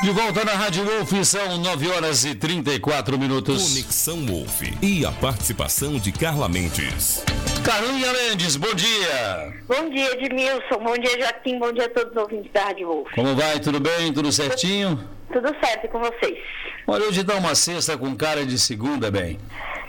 De 0.00 0.10
volta 0.12 0.44
na 0.44 0.52
Rádio 0.52 0.84
Wolf, 0.84 1.12
são 1.24 1.58
9 1.58 1.90
horas 1.90 2.24
e 2.24 2.32
34 2.32 3.18
minutos. 3.18 3.70
Conexão 3.70 4.24
Wolf 4.26 4.62
e 4.80 5.04
a 5.04 5.10
participação 5.10 5.98
de 5.98 6.12
Carla 6.12 6.48
Mendes. 6.48 7.24
Carlinha 7.64 8.12
Mendes, 8.12 8.54
bom 8.54 8.72
dia. 8.74 9.52
Bom 9.66 9.90
dia, 9.90 10.12
Edmilson. 10.12 10.78
Bom 10.84 10.96
dia, 10.98 11.20
Joaquim. 11.20 11.58
Bom 11.58 11.72
dia 11.72 11.86
a 11.86 11.88
todos 11.88 12.12
os 12.12 12.16
ouvintes 12.16 12.52
da 12.52 12.66
Rádio 12.66 12.86
Wolf. 12.86 13.12
Como 13.12 13.34
vai? 13.34 13.58
Tudo 13.58 13.80
bem? 13.80 14.12
Tudo 14.12 14.30
certinho? 14.30 15.02
Tudo 15.32 15.48
certo 15.60 15.88
com 15.88 15.98
vocês? 15.98 16.38
Olha, 16.86 17.04
hoje 17.04 17.24
dá 17.24 17.34
uma 17.34 17.56
sexta 17.56 17.98
com 17.98 18.14
cara 18.14 18.46
de 18.46 18.56
segunda, 18.56 19.10
bem. 19.10 19.36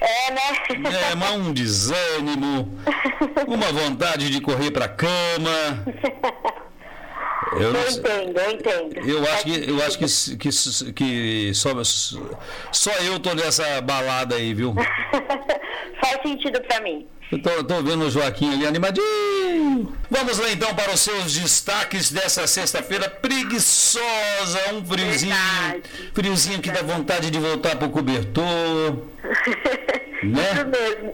É, 0.01 0.31
né? 0.31 0.41
É, 1.11 1.13
mas 1.13 1.31
um 1.35 1.53
desânimo, 1.53 2.79
uma 3.47 3.71
vontade 3.71 4.31
de 4.31 4.41
correr 4.41 4.71
pra 4.71 4.87
cama. 4.87 5.85
Eu, 7.53 7.73
eu 7.73 7.89
entendo, 7.89 8.39
eu 8.39 8.51
entendo. 8.51 9.09
Eu 9.09 9.23
acho 9.31 9.43
que, 9.43 9.69
eu 9.69 9.83
acho 9.83 9.97
que, 9.97 10.37
que, 10.37 10.93
que 10.93 11.53
só, 11.53 11.71
só 12.71 12.91
eu 13.03 13.19
tô 13.19 13.33
nessa 13.33 13.81
balada 13.81 14.35
aí, 14.35 14.53
viu? 14.53 14.75
Faz 16.01 16.21
sentido 16.21 16.61
pra 16.61 16.81
mim. 16.81 17.07
Eu 17.31 17.41
tô, 17.41 17.63
tô 17.63 17.81
vendo 17.83 18.05
o 18.05 18.09
Joaquim 18.09 18.53
ali 18.53 18.65
animadinho. 18.65 19.95
Vamos 20.09 20.39
lá 20.39 20.51
então 20.51 20.73
para 20.73 20.91
os 20.91 20.99
seus 20.99 21.33
destaques 21.33 22.11
dessa 22.11 22.47
sexta-feira 22.47 23.07
preguiçosa, 23.09 24.73
um 24.73 24.83
friozinho, 24.83 25.35
Verdade. 25.35 25.83
friozinho 26.13 26.59
que 26.59 26.71
dá 26.71 26.81
vontade 26.81 27.29
de 27.29 27.39
voltar 27.39 27.75
pro 27.75 27.89
cobertor. 27.89 28.97
né? 30.23 30.53
Isso 30.53 30.65
mesmo. 30.65 31.13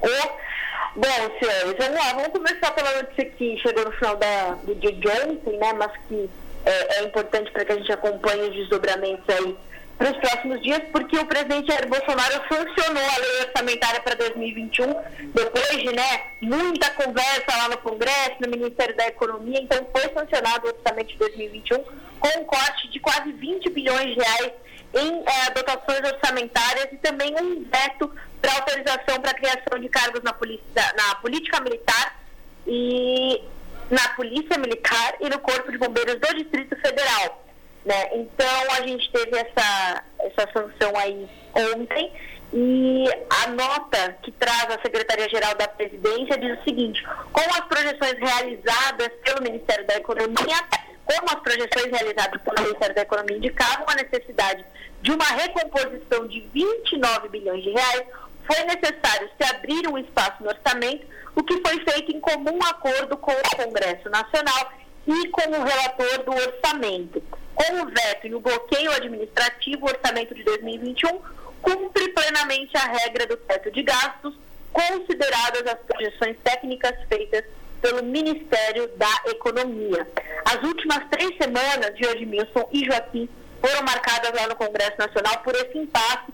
Bom, 0.96 1.38
senhores, 1.40 1.76
vamos 1.78 1.96
lá, 1.96 2.14
vamos 2.14 2.30
começar 2.30 2.72
pela 2.72 3.02
notícia 3.02 3.26
que 3.26 3.58
chegou 3.58 3.84
no 3.84 3.92
final 3.92 4.16
da, 4.16 4.52
do 4.64 4.74
dia 4.76 4.94
de 4.94 5.08
ontem, 5.10 5.58
né? 5.58 5.74
Mas 5.74 5.92
que 6.08 6.30
é, 6.66 7.00
é 7.00 7.04
importante 7.04 7.52
para 7.52 7.66
que 7.66 7.72
a 7.74 7.76
gente 7.76 7.92
acompanhe 7.92 8.50
os 8.50 8.56
desdobramentos 8.56 9.26
aí 9.28 9.58
para 9.98 10.12
os 10.12 10.18
próximos 10.18 10.62
dias, 10.62 10.82
porque 10.94 11.18
o 11.18 11.26
presidente 11.26 11.68
Jair 11.68 11.88
Bolsonaro 11.90 12.42
sancionou 12.50 13.04
a 13.04 13.18
lei 13.18 13.42
orçamentária 13.46 14.02
para 14.02 14.16
2021, 14.16 14.94
depois 15.34 15.70
de 15.70 15.94
né, 15.94 16.22
muita 16.42 16.90
conversa 16.92 17.58
lá 17.58 17.70
no 17.70 17.78
Congresso, 17.78 18.36
no 18.40 18.50
Ministério 18.50 18.96
da 18.96 19.08
Economia, 19.08 19.60
então 19.62 19.86
foi 19.92 20.10
sancionado 20.14 20.68
o 20.68 20.70
orçamento 20.70 21.08
de 21.08 21.18
2021 21.18 21.78
com 22.20 22.40
um 22.40 22.44
corte 22.46 22.90
de 22.90 23.00
quase 23.00 23.32
20 23.34 23.70
bilhões 23.70 24.14
de 24.14 24.20
reais 24.20 24.52
em 24.96 25.24
eh, 25.26 25.52
dotações 25.54 26.00
orçamentárias 26.14 26.88
e 26.92 26.98
também 26.98 27.36
um 27.40 27.64
veto 27.64 28.12
para 28.42 28.54
autorização 28.54 29.22
para 29.22 29.32
a 29.32 29.34
criação 29.34 29.80
de 29.80 29.90
cargos 29.90 30.24
na, 30.24 30.34
polícia, 30.34 30.94
na 30.96 31.16
política 31.16 31.60
militar 31.60 32.20
e 32.66 33.42
na 33.90 34.10
polícia 34.16 34.58
militar 34.58 35.16
e 35.20 35.30
no 35.30 35.40
corpo 35.40 35.72
de 35.72 35.78
bombeiros 35.78 36.16
do 36.16 36.36
Distrito 36.36 36.76
Federal. 36.78 37.44
Né? 37.86 38.10
Então, 38.14 38.72
a 38.72 38.88
gente 38.88 39.12
teve 39.12 39.38
essa, 39.38 40.04
essa 40.20 40.52
sanção 40.52 40.98
aí 40.98 41.28
ontem 41.54 42.12
e 42.54 43.06
a 43.30 43.50
nota 43.50 44.16
que 44.24 44.32
traz 44.32 44.66
a 44.66 44.82
Secretaria-Geral 44.82 45.56
da 45.56 45.68
Presidência 45.68 46.38
diz 46.38 46.58
o 46.60 46.64
seguinte, 46.64 47.06
com 47.32 47.42
as 47.42 47.62
projeções 47.62 48.18
realizadas 48.18 49.10
pelo 49.24 49.44
Ministério 49.44 49.86
da 49.86 49.96
Economia, 49.96 50.58
como 51.06 51.30
as 51.30 51.40
projeções 51.42 51.92
realizadas 51.92 52.42
pelo 52.42 52.62
Ministério 52.64 52.96
da 52.96 53.02
Economia 53.02 53.38
indicavam 53.38 53.86
a 53.88 53.96
necessidade 53.96 54.66
de 55.02 55.12
uma 55.12 55.26
recomposição 55.26 56.28
de 56.28 56.42
29 56.54 57.30
bilhões 57.30 57.64
de 57.64 57.70
reais, 57.70 58.04
foi 58.46 58.64
necessário 58.64 59.30
se 59.40 59.50
abrir 59.50 59.88
um 59.88 59.98
espaço 59.98 60.44
no 60.44 60.50
orçamento, 60.50 61.06
o 61.36 61.44
que 61.44 61.62
foi 61.62 61.80
feito 61.84 62.12
em 62.12 62.20
comum 62.20 62.60
acordo 62.64 63.18
com 63.18 63.32
o 63.32 63.56
Congresso 63.56 64.10
Nacional 64.10 64.74
e 65.08 65.28
com 65.30 65.50
o 65.50 65.64
relator 65.64 66.24
do 66.24 66.32
orçamento. 66.32 67.22
Com 67.54 67.82
o 67.82 67.86
veto 67.86 68.28
e 68.28 68.36
o 68.36 68.40
bloqueio 68.40 68.92
administrativo, 68.92 69.86
o 69.86 69.90
orçamento 69.90 70.34
de 70.34 70.44
2021 70.44 71.22
cumpre 71.62 72.10
plenamente 72.10 72.76
a 72.78 72.86
regra 72.86 73.26
do 73.26 73.38
teto 73.38 73.72
de 73.72 73.84
gastos, 73.84 74.36
consideradas 74.72 75.66
as 75.68 75.80
projeções 75.80 76.36
técnicas 76.44 76.96
feitas 77.08 77.44
pelo 77.86 78.04
Ministério 78.04 78.90
da 78.98 79.30
Economia. 79.30 80.08
As 80.44 80.56
últimas 80.64 81.08
três 81.12 81.38
semanas 81.38 81.96
de 81.96 82.04
Edmilson 82.04 82.68
e 82.74 82.84
Joaquim 82.84 83.30
foram 83.62 83.84
marcadas 83.84 84.32
lá 84.34 84.48
no 84.48 84.56
Congresso 84.56 84.98
Nacional 84.98 85.38
por 85.44 85.54
esse 85.54 85.78
impasse 85.78 86.34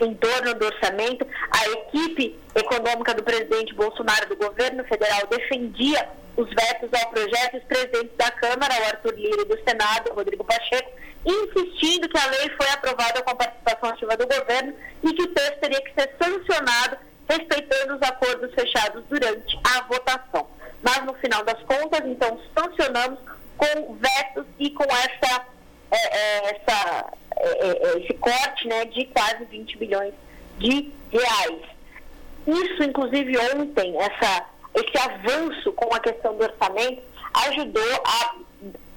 em 0.00 0.14
torno 0.14 0.54
do 0.54 0.64
orçamento. 0.64 1.26
A 1.50 1.68
equipe 1.68 2.40
econômica 2.54 3.12
do 3.12 3.22
presidente 3.22 3.74
Bolsonaro 3.74 4.26
do 4.26 4.36
governo 4.36 4.82
federal 4.84 5.26
defendia 5.28 6.08
os 6.34 6.48
vetos 6.48 6.88
ao 6.98 7.10
projeto, 7.10 7.58
os 7.58 7.64
presidentes 7.64 8.16
da 8.16 8.30
Câmara, 8.30 8.74
o 8.80 8.84
Arthur 8.86 9.14
Lira, 9.16 9.44
do 9.44 9.58
Senado, 9.68 10.12
o 10.12 10.14
Rodrigo 10.14 10.44
Pacheco, 10.44 10.90
insistindo 11.26 12.08
que 12.08 12.18
a 12.18 12.26
lei 12.26 12.50
foi 12.56 12.70
aprovada 12.70 13.22
com 13.22 13.30
a 13.32 13.36
participação 13.36 13.90
ativa 13.90 14.16
do 14.16 14.26
governo 14.26 14.74
e 15.02 15.12
que 15.12 15.22
o 15.24 15.28
texto 15.28 15.60
teria 15.60 15.82
que 15.82 15.92
ser 15.92 16.10
sancionado 16.18 16.96
respeitando 17.28 17.96
os 17.96 18.02
acordos 18.02 18.52
fechados 18.54 19.04
durante 19.08 19.58
a 19.64 19.82
votação. 19.82 20.53
Mas, 20.84 21.04
no 21.04 21.14
final 21.14 21.42
das 21.44 21.60
contas, 21.62 22.00
então, 22.04 22.38
sancionamos 22.56 23.18
com 23.56 23.96
vetos 23.96 24.46
e 24.58 24.70
com 24.70 24.84
essa, 24.84 25.46
é, 25.90 26.16
é, 26.16 26.56
essa, 26.56 27.06
é, 27.36 27.48
é, 27.48 27.86
é 27.86 27.98
esse 28.00 28.14
corte 28.14 28.68
né, 28.68 28.84
de 28.84 29.06
quase 29.06 29.44
20 29.46 29.78
bilhões 29.78 30.14
de 30.58 30.92
reais. 31.10 31.62
Isso, 32.46 32.82
inclusive, 32.82 33.38
ontem, 33.54 33.96
essa 33.98 34.46
esse 34.74 34.98
avanço 34.98 35.72
com 35.72 35.94
a 35.94 36.00
questão 36.00 36.36
do 36.36 36.42
orçamento 36.42 37.00
ajudou 37.46 38.02
a 38.04 38.34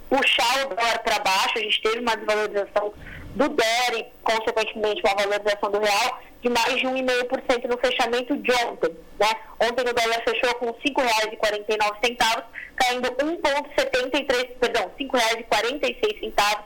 puxar 0.09 0.65
o 0.65 0.75
dólar 0.75 0.99
para 0.99 1.19
baixo. 1.19 1.53
A 1.57 1.59
gente 1.59 1.81
teve 1.81 1.99
uma 1.99 2.17
desvalorização 2.17 2.93
do 3.37 3.47
dólar 3.49 3.93
e, 3.93 4.07
consequentemente, 4.23 5.01
uma 5.05 5.13
valorização 5.15 5.71
do 5.71 5.79
real 5.79 6.19
de 6.41 6.49
mais 6.49 6.75
de 6.75 6.87
1,5% 6.87 7.67
no 7.67 7.77
fechamento 7.77 8.35
de 8.37 8.51
ontem. 8.51 8.95
Né? 9.19 9.29
Ontem 9.59 9.81
o 9.81 9.93
dólar 9.93 10.23
fechou 10.23 10.55
com 10.55 10.67
R$ 10.67 10.75
5,49, 10.85 12.43
caindo 12.75 13.11
1,73, 13.11 14.47
perdão, 14.59 14.91
R$ 14.97 15.05
5,46, 15.05 16.63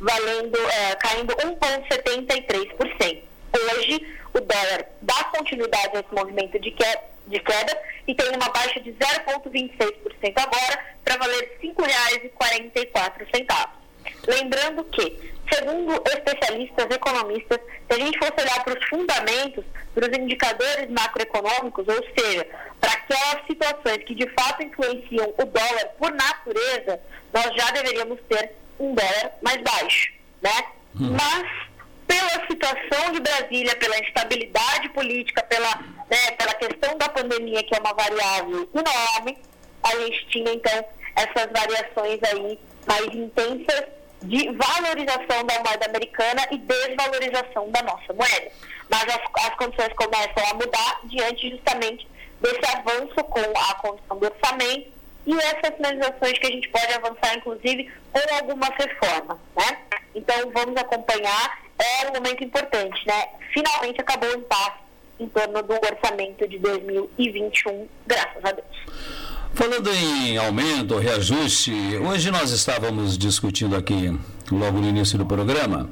valendo, 0.00 0.58
é, 0.70 0.94
caindo 0.96 1.34
1,73%. 1.34 3.22
Hoje, 3.54 4.00
o 4.32 4.40
dólar 4.40 4.86
dá 5.02 5.24
continuidade 5.24 5.94
a 5.96 6.00
esse 6.00 6.14
movimento 6.14 6.58
de 6.58 6.70
queda 6.70 7.12
de 7.24 7.38
queda 7.38 7.80
e 8.08 8.16
tem 8.16 8.30
uma 8.30 8.48
baixa 8.48 8.80
de 8.80 8.92
0,26% 8.92 10.32
agora 10.36 10.84
para 11.04 11.16
valer 11.18 11.56
R$ 11.60 11.68
5,44. 11.68 13.81
Lembrando 14.26 14.84
que, 14.84 15.32
segundo 15.52 16.02
especialistas 16.06 16.86
economistas, 16.90 17.58
se 17.58 18.00
a 18.00 18.04
gente 18.04 18.18
fosse 18.18 18.40
olhar 18.40 18.64
para 18.64 18.78
os 18.78 18.88
fundamentos, 18.88 19.64
para 19.94 20.10
os 20.10 20.18
indicadores 20.18 20.90
macroeconômicos, 20.90 21.86
ou 21.88 22.04
seja, 22.16 22.46
para 22.80 22.92
aquelas 22.92 23.46
situações 23.46 24.04
que 24.04 24.14
de 24.14 24.28
fato 24.30 24.62
influenciam 24.62 25.32
o 25.38 25.44
dólar 25.44 25.86
por 25.98 26.12
natureza, 26.12 27.00
nós 27.32 27.54
já 27.56 27.70
deveríamos 27.72 28.18
ter 28.28 28.52
um 28.78 28.94
dólar 28.94 29.32
mais 29.42 29.60
baixo, 29.62 30.12
né? 30.40 30.64
Hum. 31.00 31.16
Mas 31.16 31.72
pela 32.06 32.46
situação 32.46 33.12
de 33.12 33.20
Brasília, 33.20 33.74
pela 33.76 33.98
instabilidade 33.98 34.88
política, 34.90 35.42
pela, 35.44 35.76
né, 36.10 36.30
pela 36.38 36.54
questão 36.54 36.96
da 36.98 37.08
pandemia, 37.08 37.62
que 37.62 37.74
é 37.74 37.78
uma 37.78 37.94
variável 37.94 38.68
enorme, 38.74 39.38
a 39.82 39.96
gente 39.96 40.26
tinha 40.28 40.52
então 40.52 40.84
essas 41.16 41.50
variações 41.52 42.20
aí 42.22 42.58
mais 42.86 43.06
intensas 43.14 43.84
de 44.22 44.50
valorização 44.52 45.44
da 45.44 45.58
moeda 45.64 45.86
americana 45.86 46.46
e 46.50 46.58
desvalorização 46.58 47.70
da 47.70 47.82
nossa 47.82 48.12
moeda. 48.12 48.52
Mas 48.88 49.02
as, 49.02 49.46
as 49.46 49.54
condições 49.56 49.92
começam 49.94 50.50
a 50.50 50.54
mudar 50.54 51.00
diante 51.04 51.50
justamente 51.50 52.06
desse 52.40 52.76
avanço 52.76 53.14
com 53.24 53.40
a 53.40 53.74
condição 53.76 54.18
do 54.18 54.26
orçamento 54.26 54.92
e 55.26 55.34
essas 55.34 55.76
finalizações 55.76 56.38
que 56.38 56.46
a 56.46 56.50
gente 56.50 56.68
pode 56.68 56.92
avançar, 56.92 57.36
inclusive, 57.36 57.90
com 58.12 58.34
algumas 58.34 58.70
reformas. 58.70 59.38
Né? 59.56 59.78
Então, 60.14 60.50
vamos 60.52 60.76
acompanhar 60.80 61.62
é 61.82 62.08
um 62.08 62.12
momento 62.12 62.44
importante, 62.44 63.06
né? 63.06 63.28
Finalmente 63.52 64.00
acabou 64.00 64.30
o 64.30 64.38
impasse 64.38 64.78
em 65.18 65.28
torno 65.28 65.62
do 65.62 65.74
orçamento 65.74 66.46
de 66.48 66.58
2021, 66.58 67.88
graças 68.06 68.44
a 68.44 68.52
Deus. 68.52 69.21
Falando 69.54 69.90
em 69.90 70.38
aumento, 70.38 70.98
reajuste, 70.98 71.72
hoje 71.98 72.30
nós 72.30 72.50
estávamos 72.50 73.18
discutindo 73.18 73.76
aqui, 73.76 74.18
logo 74.50 74.80
no 74.80 74.88
início 74.88 75.18
do 75.18 75.26
programa, 75.26 75.90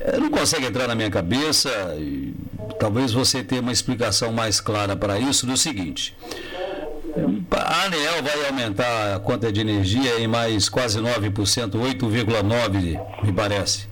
eh, 0.00 0.18
não 0.18 0.28
consegue 0.30 0.66
entrar 0.66 0.88
na 0.88 0.94
minha 0.94 1.10
cabeça, 1.10 1.70
e 1.96 2.34
talvez 2.78 3.12
você 3.12 3.44
tenha 3.44 3.62
uma 3.62 3.70
explicação 3.72 4.32
mais 4.32 4.60
clara 4.60 4.96
para 4.96 5.18
isso, 5.18 5.46
do 5.46 5.56
seguinte. 5.56 6.16
A 7.50 7.84
ANEL 7.84 8.22
vai 8.22 8.46
aumentar 8.46 9.14
a 9.14 9.20
conta 9.20 9.52
de 9.52 9.60
energia 9.60 10.18
em 10.18 10.26
mais 10.26 10.68
quase 10.68 10.98
9%, 10.98 11.78
8,9% 11.78 13.24
me 13.24 13.32
parece. 13.32 13.86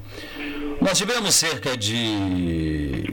Nós 0.81 0.99
tivemos 0.99 1.35
cerca 1.35 1.77
de 1.77 3.05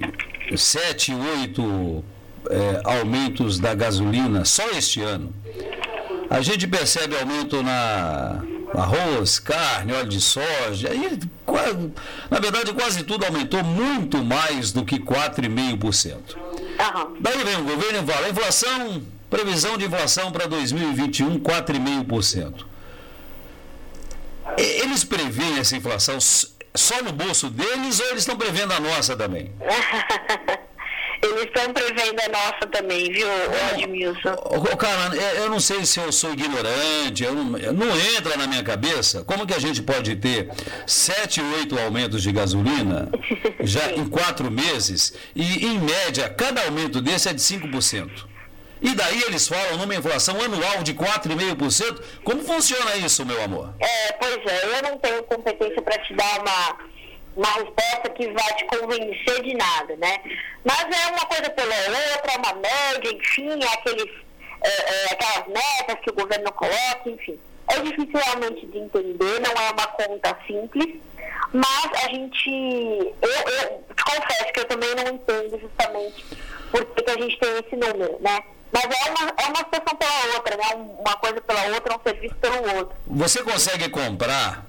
sete, 0.57 1.13
oito 1.13 2.03
é, 2.49 2.81
aumentos 2.83 3.59
da 3.59 3.73
gasolina 3.73 4.45
só 4.45 4.69
este 4.71 5.01
ano. 5.01 5.33
A 6.29 6.41
gente 6.41 6.67
percebe 6.67 7.17
aumento 7.17 7.61
na, 7.61 8.41
arroz, 8.73 9.39
carne, 9.39 9.93
óleo 9.93 10.07
de 10.07 10.21
soja, 10.21 10.93
e, 10.93 11.19
na 12.29 12.39
verdade 12.39 12.73
quase 12.73 13.03
tudo 13.03 13.25
aumentou 13.25 13.63
muito 13.63 14.23
mais 14.23 14.71
do 14.71 14.85
que 14.85 14.99
4,5%. 14.99 16.35
Uhum. 16.35 17.17
Daí 17.19 17.43
vem 17.43 17.57
o 17.57 17.63
governo 17.63 18.03
e 18.03 18.11
fala, 18.11 18.29
inflação, 18.29 19.03
previsão 19.29 19.77
de 19.77 19.85
inflação 19.85 20.31
para 20.31 20.47
2021, 20.47 21.39
4,5%. 21.39 22.65
Eles 24.57 25.03
preveem 25.03 25.59
essa 25.59 25.75
inflação 25.75 26.17
só 26.19 27.01
no 27.03 27.11
bolso 27.11 27.49
deles 27.49 27.99
ou 27.99 28.07
eles 28.07 28.19
estão 28.19 28.37
prevendo 28.37 28.73
a 28.73 28.79
nossa 28.79 29.15
também? 29.15 29.51
Eles 31.21 31.43
estão 31.43 31.71
prevendo 31.71 32.19
a 32.19 32.29
nossa 32.29 32.67
também, 32.71 33.11
viu, 33.11 33.27
Edmilson? 33.73 34.35
Cara, 34.77 35.15
eu 35.37 35.49
não 35.49 35.59
sei 35.59 35.85
se 35.85 35.99
eu 35.99 36.11
sou 36.11 36.31
ignorante, 36.33 37.23
eu 37.23 37.35
não, 37.35 37.43
não, 37.43 37.99
entra 38.17 38.35
na 38.37 38.47
minha 38.47 38.63
cabeça 38.63 39.23
como 39.23 39.45
que 39.45 39.53
a 39.53 39.59
gente 39.59 39.83
pode 39.83 40.15
ter 40.15 40.49
sete, 40.87 41.41
oito 41.41 41.79
aumentos 41.79 42.23
de 42.23 42.31
gasolina 42.31 43.09
já 43.61 43.91
em 43.91 44.07
quatro 44.07 44.49
meses 44.49 45.13
e, 45.35 45.65
em 45.65 45.79
média, 45.79 46.29
cada 46.29 46.63
aumento 46.63 47.01
desse 47.01 47.29
é 47.29 47.33
de 47.33 47.41
5%. 47.41 48.31
E 48.81 48.95
daí 48.95 49.21
eles 49.27 49.47
falam 49.47 49.77
numa 49.77 49.93
inflação 49.93 50.41
anual 50.41 50.81
de 50.81 50.93
4,5%. 50.95 52.01
Como 52.23 52.43
funciona 52.43 52.95
isso, 52.95 53.23
meu 53.23 53.41
amor? 53.43 53.75
É, 53.79 54.11
pois 54.13 54.39
é, 54.47 54.79
eu 54.79 54.81
não 54.89 54.97
tenho 54.97 55.21
competência 55.23 55.81
para 55.83 55.99
te 55.99 56.15
dar 56.15 56.41
uma, 56.41 56.77
uma 57.35 57.47
resposta 57.53 58.09
que 58.15 58.27
vai 58.31 58.53
te 58.55 58.65
convencer 58.65 59.43
de 59.43 59.53
nada, 59.55 59.95
né? 59.97 60.17
Mas 60.63 60.81
é 60.81 61.11
uma 61.11 61.25
coisa 61.25 61.49
pela 61.49 61.75
outra, 61.75 62.37
uma 62.37 62.53
média, 62.53 63.11
enfim, 63.11 63.63
é 63.63 63.73
aqueles, 63.73 64.11
é, 64.61 64.69
é, 64.69 65.13
aquelas 65.13 65.47
metas 65.47 65.99
que 66.03 66.09
o 66.09 66.13
governo 66.13 66.51
coloca, 66.53 67.09
enfim. 67.09 67.39
É 67.69 67.79
difícil 67.79 68.19
realmente 68.19 68.65
de 68.67 68.77
entender, 68.79 69.39
não 69.39 69.51
é 69.51 69.71
uma 69.71 69.87
conta 69.87 70.37
simples, 70.45 70.99
mas 71.53 72.03
a 72.03 72.09
gente, 72.09 72.49
eu, 72.49 73.29
eu 73.29 73.83
te 73.95 74.03
confesso 74.03 74.53
que 74.53 74.59
eu 74.59 74.65
também 74.65 74.93
não 74.95 75.13
entendo 75.13 75.59
justamente 75.59 76.25
por 76.69 76.85
que 76.85 77.09
a 77.09 77.21
gente 77.21 77.39
tem 77.39 77.49
esse 77.59 77.75
número, 77.75 78.17
né? 78.19 78.43
Mas 78.73 78.83
é 78.83 79.09
uma, 79.09 79.33
é 79.37 79.45
uma 79.47 79.57
situação 79.57 79.97
pela 79.97 80.35
outra, 80.35 80.57
né? 80.57 80.63
Uma 80.75 81.15
coisa 81.17 81.41
pela 81.41 81.65
outra, 81.75 81.95
um 81.95 82.01
serviço 82.03 82.35
pelo 82.35 82.77
outro. 82.77 82.95
Você 83.07 83.43
consegue 83.43 83.89
comprar 83.89 84.65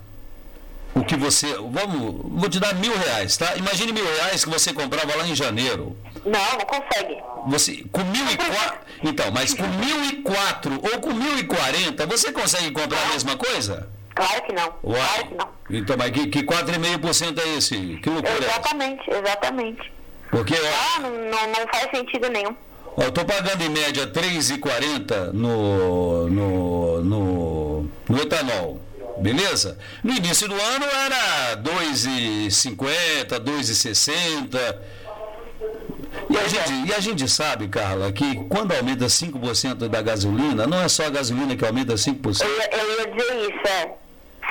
o 0.95 1.05
que 1.05 1.17
você. 1.17 1.55
Vamos, 1.55 2.41
vou 2.41 2.49
te 2.49 2.61
dar 2.61 2.75
mil 2.75 2.97
reais, 2.97 3.37
tá? 3.37 3.57
Imagine 3.57 3.93
mil 3.93 4.05
reais 4.05 4.45
que 4.45 4.51
você 4.51 4.73
comprava 4.73 5.15
lá 5.17 5.27
em 5.27 5.35
janeiro. 5.35 5.97
Não, 6.25 6.59
não 6.59 6.67
consegue. 6.67 7.17
Você, 7.49 7.85
com 7.91 8.05
mil 8.05 8.27
e 8.31 8.37
quatro. 8.37 8.79
Então, 9.03 9.31
mas 9.33 9.55
com 9.55 9.67
mil 9.67 10.05
e 10.05 10.23
quatro 10.23 10.75
ou 10.75 11.01
com 11.01 11.13
mil 11.13 11.39
e 11.39 11.45
quarenta, 11.45 12.07
você 12.07 12.33
consegue 12.33 12.71
comprar 12.71 13.01
não. 13.01 13.07
a 13.07 13.13
mesma 13.13 13.37
coisa? 13.37 13.89
Claro 14.15 14.43
que 14.43 14.53
não. 14.53 14.75
Uau. 14.85 14.95
Claro 14.95 15.27
que 15.29 15.35
não. 15.35 15.49
Então, 15.71 15.97
mas 15.97 16.11
que, 16.11 16.27
que 16.27 16.43
4,5% 16.43 17.39
é 17.39 17.57
esse? 17.57 17.77
Que 18.03 18.11
loucura 18.11 18.39
Exatamente, 18.39 19.11
é 19.11 19.19
exatamente. 19.19 19.93
Porque, 20.31 20.55
ah, 20.55 21.01
não, 21.01 21.11
não 21.11 21.69
faz 21.73 21.91
sentido 21.91 22.29
nenhum. 22.29 22.55
Eu 22.97 23.09
estou 23.09 23.25
pagando 23.25 23.63
em 23.63 23.71
média 23.71 24.05
R$ 24.05 24.11
3,40 24.11 25.33
no, 25.33 26.29
no, 26.29 27.03
no, 27.03 27.91
no 28.09 28.21
etanol. 28.21 28.81
Beleza? 29.23 29.79
No 30.03 30.13
início 30.13 30.49
do 30.49 30.55
ano 30.55 30.85
era 30.85 31.57
2,50, 31.57 33.41
2,60. 33.41 34.77
E 36.29 36.37
a, 36.37 36.49
gente, 36.49 36.89
e 36.89 36.95
a 36.95 37.01
gente 37.01 37.29
sabe, 37.29 37.69
Carla, 37.69 38.11
que 38.11 38.35
quando 38.49 38.73
aumenta 38.73 39.07
5% 39.07 39.89
da 39.89 40.03
gasolina, 40.03 40.67
não 40.67 40.81
é 40.81 40.89
só 40.89 41.07
a 41.07 41.11
gasolina 41.11 41.55
que 41.57 41.65
aumenta 41.65 41.95
5%. 41.95 42.43
Eu, 42.43 42.49
eu 42.49 42.99
ia 42.99 43.07
dizer 43.07 43.51
isso, 43.51 43.69
é 43.69 44.03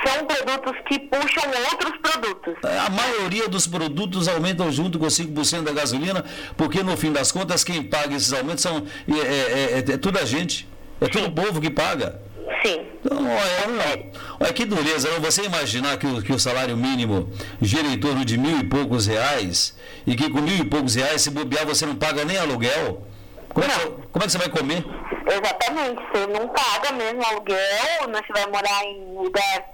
são 0.04 0.26
produtos 0.26 0.72
que 0.88 0.98
puxam 0.98 1.44
outros 1.70 1.96
produtos. 1.98 2.54
A 2.64 2.90
maioria 2.90 3.48
dos 3.48 3.66
produtos 3.66 4.26
aumentam 4.26 4.70
junto 4.72 4.98
com 4.98 5.06
5% 5.06 5.62
da 5.62 5.72
gasolina, 5.72 6.24
porque 6.56 6.82
no 6.82 6.96
fim 6.96 7.12
das 7.12 7.30
contas 7.30 7.62
quem 7.62 7.82
paga 7.84 8.16
esses 8.16 8.32
aumentos 8.32 8.62
são, 8.62 8.84
é, 9.08 9.12
é, 9.12 9.72
é, 9.74 9.78
é 9.78 9.96
tudo 9.96 10.18
a 10.18 10.24
gente, 10.24 10.68
é 11.00 11.06
todo 11.06 11.26
o 11.26 11.32
povo 11.32 11.60
que 11.60 11.70
paga. 11.70 12.20
Sim. 12.64 12.86
Então, 13.04 13.18
olha, 13.18 14.10
olha 14.40 14.52
que 14.52 14.64
dureza, 14.64 15.08
você 15.20 15.44
imaginar 15.44 15.96
que 15.96 16.06
o, 16.06 16.22
que 16.22 16.32
o 16.32 16.38
salário 16.38 16.76
mínimo 16.76 17.30
gira 17.60 17.86
em 17.86 17.98
torno 17.98 18.24
de 18.24 18.36
mil 18.36 18.58
e 18.58 18.64
poucos 18.64 19.06
reais 19.06 19.76
e 20.06 20.14
que 20.14 20.30
com 20.30 20.40
mil 20.40 20.56
e 20.56 20.64
poucos 20.64 20.94
reais, 20.94 21.22
se 21.22 21.30
bobear, 21.30 21.66
você 21.66 21.86
não 21.86 21.96
paga 21.96 22.24
nem 22.24 22.36
aluguel. 22.36 23.06
Como, 23.48 23.66
não. 23.66 23.74
É, 23.74 23.78
que, 23.78 24.08
como 24.08 24.24
é 24.24 24.26
que 24.26 24.32
você 24.32 24.38
vai 24.38 24.48
comer? 24.48 24.84
Exatamente, 25.26 26.02
você 26.10 26.26
não 26.26 26.48
paga 26.48 26.92
mesmo 26.92 27.24
aluguel, 27.24 28.08
né? 28.08 28.20
você 28.26 28.32
vai 28.32 28.46
morar 28.46 28.84
em 28.84 29.14
lugar 29.14 29.72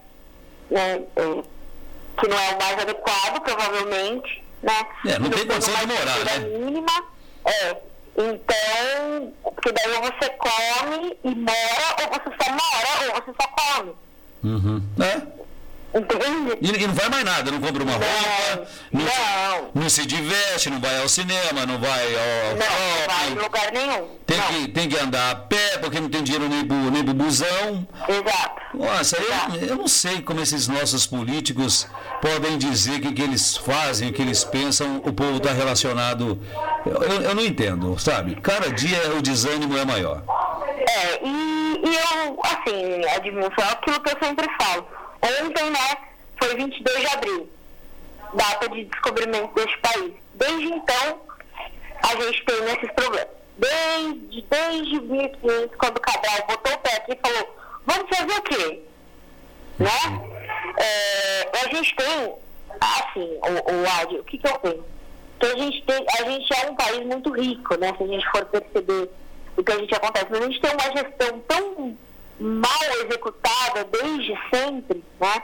né, 0.71 1.03
é, 1.17 1.43
que 2.21 2.29
não 2.29 2.39
é 2.39 2.55
o 2.55 2.59
mais 2.59 2.79
adequado, 2.81 3.41
provavelmente, 3.43 4.45
né? 4.63 4.87
É, 5.07 5.19
não 5.19 5.31
tem 5.31 5.47
condição 5.47 5.75
de 5.75 5.87
morar, 5.87 6.19
né? 6.25 6.39
mínima, 6.59 7.05
é. 7.45 7.77
Então, 8.17 9.48
porque 9.61 9.73
daí 9.73 9.93
ou 9.93 10.03
você 10.03 10.31
come 10.39 11.19
e 11.25 11.35
mora, 11.35 11.97
ou 12.01 12.09
você 12.11 12.31
só 12.41 12.51
mora, 12.53 13.15
ou 13.15 13.23
você 13.23 13.33
só 13.41 13.49
come. 13.49 13.93
Uhum. 14.45 14.83
É. 15.03 15.48
Entende? 15.95 16.59
E, 16.61 16.83
e, 16.85 16.87
não 16.87 16.95
vai 16.95 17.09
mais 17.09 17.25
nada, 17.25 17.51
não 17.51 17.61
compra 17.61 17.83
uma 17.83 17.93
roupa, 17.93 18.69
não, 18.93 19.03
não. 19.03 19.71
não, 19.75 19.89
se 19.89 20.05
diverte, 20.05 20.69
não 20.69 20.81
vai 20.81 21.01
ao 21.01 21.09
cinema, 21.09 21.65
não 21.65 21.79
vai 21.79 22.05
ao. 22.15 22.57
Não, 22.57 22.67
não 22.99 23.07
vai 23.07 23.31
em 23.31 23.35
lugar 23.35 23.73
nenhum. 23.73 24.09
Tem 24.27 24.41
que, 24.41 24.69
tem 24.69 24.89
que 24.89 24.99
andar 24.99 25.31
a 25.31 25.35
pé, 25.35 25.79
porque 25.79 25.99
não 25.99 26.11
tem 26.11 26.23
dinheiro 26.23 26.47
nem 26.47 26.63
pro, 26.67 26.77
nem 26.91 27.03
pro 27.03 27.15
busão. 27.15 27.89
Exato. 28.07 28.61
Nossa, 28.75 29.19
Exato. 29.19 29.57
Eu, 29.57 29.69
eu 29.69 29.77
não 29.77 29.89
sei 29.89 30.21
como 30.21 30.41
esses 30.41 30.69
nossos 30.69 31.07
políticos 31.07 31.89
podem 32.21 32.59
dizer 32.59 33.01
que 33.01 33.09
o 33.09 33.15
que 33.15 33.23
eles 33.23 33.57
fazem, 33.57 34.11
o 34.11 34.13
que 34.13 34.21
eles 34.21 34.45
pensam, 34.45 34.99
o 34.99 35.13
povo 35.13 35.39
está 35.39 35.53
relacionado. 35.53 36.39
Eu, 36.85 37.03
eu, 37.03 37.23
eu, 37.23 37.35
não 37.35 37.43
entendo, 37.43 37.99
sabe? 37.99 38.37
Cada 38.43 38.71
dia 38.71 39.15
o 39.17 39.23
desânimo 39.23 39.77
é 39.77 39.87
maior. 39.87 40.23
É, 40.87 41.25
e, 41.25 41.83
e 41.83 41.97
eu, 41.97 42.39
assim, 42.45 43.03
Edmilson, 43.17 43.53
é 43.59 43.73
aquilo 43.73 44.01
que 44.01 44.11
eu 44.11 44.19
sempre 44.23 44.47
falo 44.61 44.87
Ontem, 45.23 45.71
né, 45.71 45.97
foi 46.41 46.55
22 46.57 47.01
de 47.01 47.07
abril, 47.09 47.49
data 48.35 48.69
de 48.69 48.85
descobrimento 48.85 49.55
deste 49.55 49.79
país. 49.79 50.13
Desde 50.35 50.67
então, 50.67 51.21
a 52.03 52.23
gente 52.23 52.45
tem 52.45 52.65
esses 52.65 52.93
problemas. 52.93 53.29
Desde, 53.59 54.43
desde 54.43 55.01
1500, 55.01 55.77
quando 55.77 55.97
o 55.97 56.01
Cabral 56.01 56.47
botou 56.49 56.73
o 56.73 56.79
pé 56.79 56.97
aqui 56.97 57.13
e 57.13 57.29
falou, 57.29 57.57
vamos 57.85 58.17
fazer 58.17 58.39
o 58.39 58.43
quê? 58.43 58.83
Né? 59.79 60.39
É, 60.79 61.51
a 61.65 61.75
gente 61.75 61.97
tem, 61.97 62.35
assim, 62.81 63.39
o, 63.43 63.73
o 63.73 64.01
áudio, 64.01 64.21
o 64.21 64.25
que, 64.25 64.39
que 64.39 64.47
eu 64.47 64.59
penso? 64.61 64.85
Que 65.41 65.47
a 65.47 65.57
gente, 65.57 65.83
tem, 65.83 66.07
a 66.21 66.31
gente 66.31 66.53
é 66.53 66.71
um 66.71 66.77
país 66.77 67.05
muito 67.05 67.31
rico, 67.31 67.77
né? 67.77 67.93
Se 67.97 68.03
a 68.03 68.07
gente 68.07 68.31
for 68.31 68.45
perceber 68.47 69.11
o 69.57 69.63
que 69.63 69.73
a 69.73 69.79
gente 69.79 69.95
acontece. 69.95 70.27
Mas 70.31 70.41
a 70.41 70.45
gente 70.45 70.61
tem 70.61 70.73
uma 70.73 70.97
gestão 70.97 71.41
tão 71.41 71.97
mal 72.41 73.05
executada 73.05 73.85
desde 73.85 74.39
sempre, 74.53 75.05
né? 75.21 75.43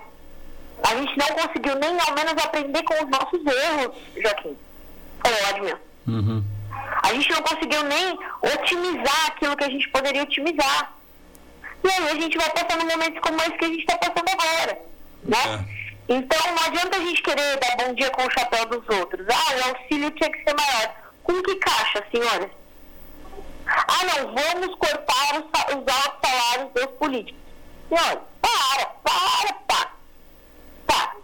A 0.83 0.95
gente 0.97 1.17
não 1.17 1.27
conseguiu 1.29 1.75
nem 1.77 1.99
ao 2.01 2.15
menos 2.15 2.45
aprender 2.45 2.83
com 2.83 2.95
os 2.95 3.11
nossos 3.11 3.41
erros, 3.47 3.97
Joaquim. 4.17 4.57
Ou 5.25 5.49
Admir. 5.49 5.79
Uhum. 6.07 6.45
A 7.03 7.13
gente 7.15 7.31
não 7.31 7.43
conseguiu 7.43 7.83
nem 7.85 8.19
otimizar 8.43 9.27
aquilo 9.29 9.57
que 9.57 9.65
a 9.65 9.71
gente 9.71 9.89
poderia 9.89 10.23
otimizar. 10.23 10.93
E 11.83 11.89
aí 11.89 12.09
a 12.09 12.15
gente 12.21 12.37
vai 12.37 12.51
passando 12.51 12.85
momentos 12.85 13.21
como 13.21 13.41
esse 13.41 13.53
que 13.53 13.65
a 13.65 13.69
gente 13.69 13.81
está 13.81 13.97
passando 13.99 14.29
agora. 14.29 14.79
Né? 15.23 15.67
É. 16.09 16.15
Então 16.17 16.39
não 16.55 16.65
adianta 16.65 16.97
a 16.97 17.01
gente 17.01 17.23
querer 17.23 17.59
dar 17.59 17.77
bom 17.77 17.95
dia 17.95 18.11
com 18.11 18.27
o 18.27 18.31
chapéu 18.31 18.67
dos 18.67 18.99
outros. 18.99 19.27
Ah, 19.29 19.55
o 19.55 19.69
auxílio 19.71 20.11
tinha 20.11 20.31
que 20.31 20.45
ser 20.45 20.55
maior. 20.55 20.95
Com 21.23 21.43
que 21.43 21.55
caixa, 21.57 22.05
senhores? 22.11 22.51
Ah, 23.67 24.05
não, 24.05 24.35
vamos 24.35 24.75
cortar 24.77 25.35
os, 25.35 25.45
os 25.45 25.95
altos 25.95 26.31
salários 26.31 26.73
dos 26.75 26.87
políticos. 26.99 27.41
Senhor, 27.89 28.21
para, 28.41 28.87
para, 29.03 29.53
para. 29.67 29.91
Tá. 30.87 31.17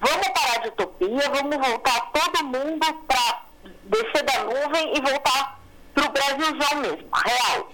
Vamos 0.00 0.28
parar 0.28 0.58
de 0.62 0.68
utopia, 0.68 1.30
vamos 1.30 1.56
voltar 1.56 2.10
todo 2.12 2.44
mundo 2.44 2.94
para 3.06 3.42
descer 3.84 4.22
da 4.22 4.44
nuvem 4.44 4.96
e 4.96 5.00
voltar 5.00 5.58
para 5.94 6.06
o 6.06 6.12
Brasilzão 6.12 6.80
mesmo, 6.80 7.08
real. 7.12 7.72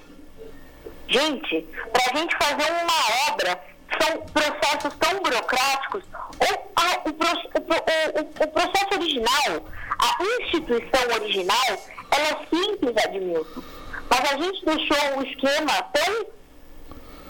Gente, 1.09 1.69
para 1.93 2.13
a 2.13 2.17
gente 2.17 2.37
fazer 2.37 2.73
uma 2.73 3.33
obra, 3.33 3.61
são 4.01 4.23
processos 4.23 4.95
tão 4.99 5.23
burocráticos. 5.23 6.05
O, 6.05 6.71
a, 6.77 6.85
o, 7.05 7.11
o, 7.11 8.21
o, 8.21 8.45
o 8.45 8.49
processo 8.49 8.95
original, 8.95 9.69
a 9.99 10.23
instituição 10.43 11.15
original, 11.15 11.79
ela 12.11 12.29
é 12.29 12.47
simples, 12.49 12.97
Admilson 13.05 13.84
mas 14.11 14.33
a 14.33 14.37
gente 14.37 14.65
deixou 14.65 15.19
um 15.19 15.23
esquema 15.23 15.83
tão 15.93 16.27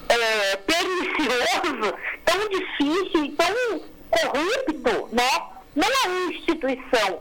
é, 0.08 0.56
pernicioso, 0.56 1.94
tão 2.24 2.48
difícil 2.48 3.24
e 3.24 3.32
tão 3.32 3.80
corrupto, 4.10 5.08
né? 5.14 5.42
Não 5.74 5.88
a 5.88 6.30
instituição, 6.30 7.20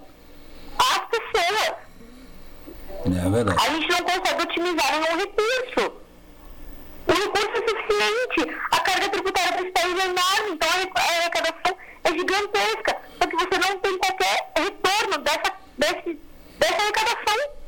as 0.77 0.99
pessoas. 1.09 1.75
É 3.05 3.29
verdade. 3.29 3.59
A 3.59 3.69
gente 3.73 3.89
não 3.89 4.03
consegue 4.03 4.43
otimizar 4.43 4.91
nenhum 4.91 5.17
recurso. 5.17 6.03
O 7.05 7.11
recurso 7.11 7.51
é 7.51 7.67
suficiente, 7.67 8.57
a 8.71 8.79
carga 8.79 9.09
tributária 9.09 9.57
desse 9.57 9.71
país 9.71 9.99
é 9.99 10.05
enorme, 10.05 10.51
então 10.51 10.69
a 10.69 11.01
arrecadação 11.01 11.77
é 12.03 12.09
gigantesca. 12.11 13.01
Só 13.19 13.27
que 13.27 13.35
você 13.35 13.57
não 13.57 13.79
tem 13.79 13.97
qualquer 13.97 14.51
retorno 14.57 15.17
dessa, 15.17 15.53
desse, 15.77 16.19
dessa 16.59 16.81
arrecadação. 16.81 17.62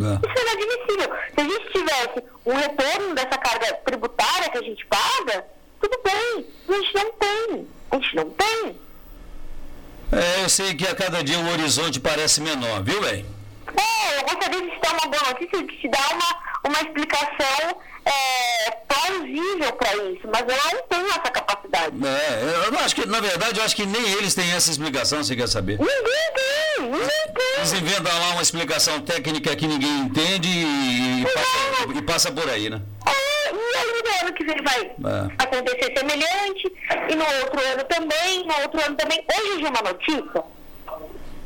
É. 0.00 0.26
Isso 0.26 0.38
é 0.38 0.42
inadmissível. 0.42 1.16
Se 1.34 1.40
a 1.40 1.44
gente 1.44 1.72
tivesse 1.72 2.24
um 2.46 2.54
retorno 2.54 3.14
dessa 3.14 3.38
carga 3.38 3.74
tributária 3.84 4.50
que 4.50 4.58
a 4.58 4.62
gente 4.62 4.86
paga, 4.86 5.44
tudo 5.80 6.00
bem. 6.02 6.46
A 6.68 6.72
gente 6.72 6.94
não 6.94 7.12
tem. 7.12 7.68
A 7.90 7.96
gente 7.96 8.16
não 8.16 8.30
tem. 8.30 8.80
É, 10.12 10.42
eu 10.44 10.48
sei 10.48 10.74
que 10.74 10.86
a 10.86 10.94
cada 10.94 11.22
dia 11.22 11.38
o 11.38 11.52
horizonte 11.52 12.00
parece 12.00 12.40
menor, 12.40 12.82
viu, 12.82 13.00
bem? 13.00 13.24
É, 13.76 14.18
eu 14.18 14.22
gostaria 14.22 14.60
de 14.60 14.70
te 14.70 14.80
dar 14.80 14.92
uma 14.92 15.06
boa 15.06 15.22
notícia, 15.30 15.62
de 15.62 15.76
te 15.76 15.88
dar 15.88 16.10
uma, 16.12 16.70
uma 16.70 16.80
explicação 16.80 17.80
é, 18.10 18.70
plausível 18.88 19.72
para 19.72 19.96
isso, 19.96 20.28
mas 20.32 20.40
eu 20.40 20.76
não 20.76 20.82
tenho 20.88 21.06
essa 21.08 21.30
capacidade. 21.30 21.96
É, 22.04 22.68
eu 22.68 22.78
acho 22.78 22.94
que, 22.94 23.06
na 23.06 23.20
verdade, 23.20 23.58
eu 23.58 23.64
acho 23.64 23.76
que 23.76 23.86
nem 23.86 24.02
eles 24.12 24.34
têm 24.34 24.50
essa 24.52 24.70
explicação, 24.70 25.22
você 25.22 25.36
quer 25.36 25.48
saber? 25.48 25.78
Ninguém 25.78 26.32
tem, 26.34 26.86
ninguém 26.86 27.34
tem. 27.34 27.56
Eles 27.58 27.72
inventam 27.72 28.18
lá 28.18 28.30
uma 28.30 28.42
explicação 28.42 29.00
técnica 29.00 29.54
que 29.54 29.66
ninguém 29.66 30.00
entende 30.00 30.48
e, 30.48 31.24
passa, 31.34 31.98
e 31.98 32.02
passa, 32.02 32.32
por 32.32 32.48
aí, 32.48 32.68
né? 32.70 32.80
É, 33.06 33.52
e 33.52 33.76
aí 33.76 34.02
no 34.02 34.26
ano 34.26 34.34
que 34.34 34.44
vem 34.44 34.62
vai 34.62 34.80
é. 34.82 35.44
acontecer 35.44 35.94
semelhante, 35.96 36.72
e 37.08 37.14
no 37.14 37.24
outro 37.42 37.60
ano 37.60 37.84
também, 37.84 38.46
no 38.46 38.62
outro 38.62 38.84
ano 38.84 38.96
também. 38.96 39.24
Hoje 39.32 39.62
já 39.62 39.68
uma 39.68 39.82
notícia 39.82 40.44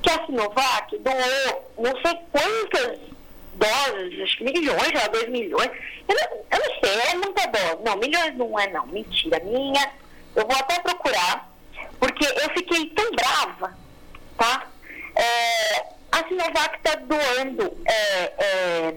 que 0.02 0.10
a 0.10 0.26
Sinovac 0.26 0.98
doou 0.98 1.72
não 1.78 1.92
sei 2.02 2.18
quantas 2.30 3.13
doses, 3.54 4.22
acho 4.22 4.38
que 4.38 4.44
milhões, 4.44 4.90
já 4.92 5.06
dois 5.08 5.28
milhões. 5.28 5.70
Eu 6.08 6.14
não, 6.14 6.36
eu 6.50 6.58
não 6.58 6.80
sei, 6.80 7.10
é 7.10 7.14
muita 7.14 7.46
dose. 7.46 7.82
Não, 7.84 7.96
milhões 7.96 8.36
não 8.36 8.58
é 8.58 8.68
não, 8.70 8.86
mentira 8.86 9.40
minha. 9.40 9.90
Eu 10.36 10.46
vou 10.46 10.56
até 10.56 10.78
procurar, 10.80 11.50
porque 11.98 12.24
eu 12.24 12.50
fiquei 12.54 12.86
tão 12.90 13.10
brava, 13.12 13.76
tá? 14.36 14.66
É, 15.16 15.84
a 16.12 16.28
Sinovac 16.28 16.76
está 16.76 16.96
doando 16.96 17.76
é, 17.86 18.32
é, 18.38 18.94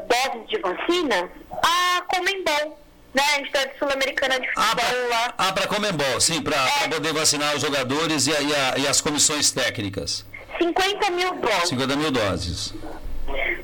doses 0.00 0.48
de 0.48 0.58
vacina 0.58 1.30
a 1.62 2.02
Comembol 2.02 2.78
né, 3.14 3.22
a 3.34 3.40
entidade 3.40 3.72
sul-americana 3.78 4.38
de 4.38 4.46
futebol 4.48 4.84
ah, 4.84 5.08
lá. 5.08 5.34
Ah, 5.38 5.52
para 5.52 5.66
Comembol, 5.66 6.20
sim, 6.20 6.42
para 6.42 6.56
é. 6.56 6.88
poder 6.88 7.12
vacinar 7.12 7.54
os 7.54 7.62
jogadores 7.62 8.26
e, 8.26 8.30
e, 8.30 8.54
a, 8.54 8.78
e, 8.78 8.86
as 8.86 9.00
comissões 9.00 9.50
técnicas. 9.50 10.24
50 10.58 11.10
mil 11.10 11.34
doses. 11.36 11.68
50 11.68 11.96
mil 11.96 12.10
doses. 12.10 12.74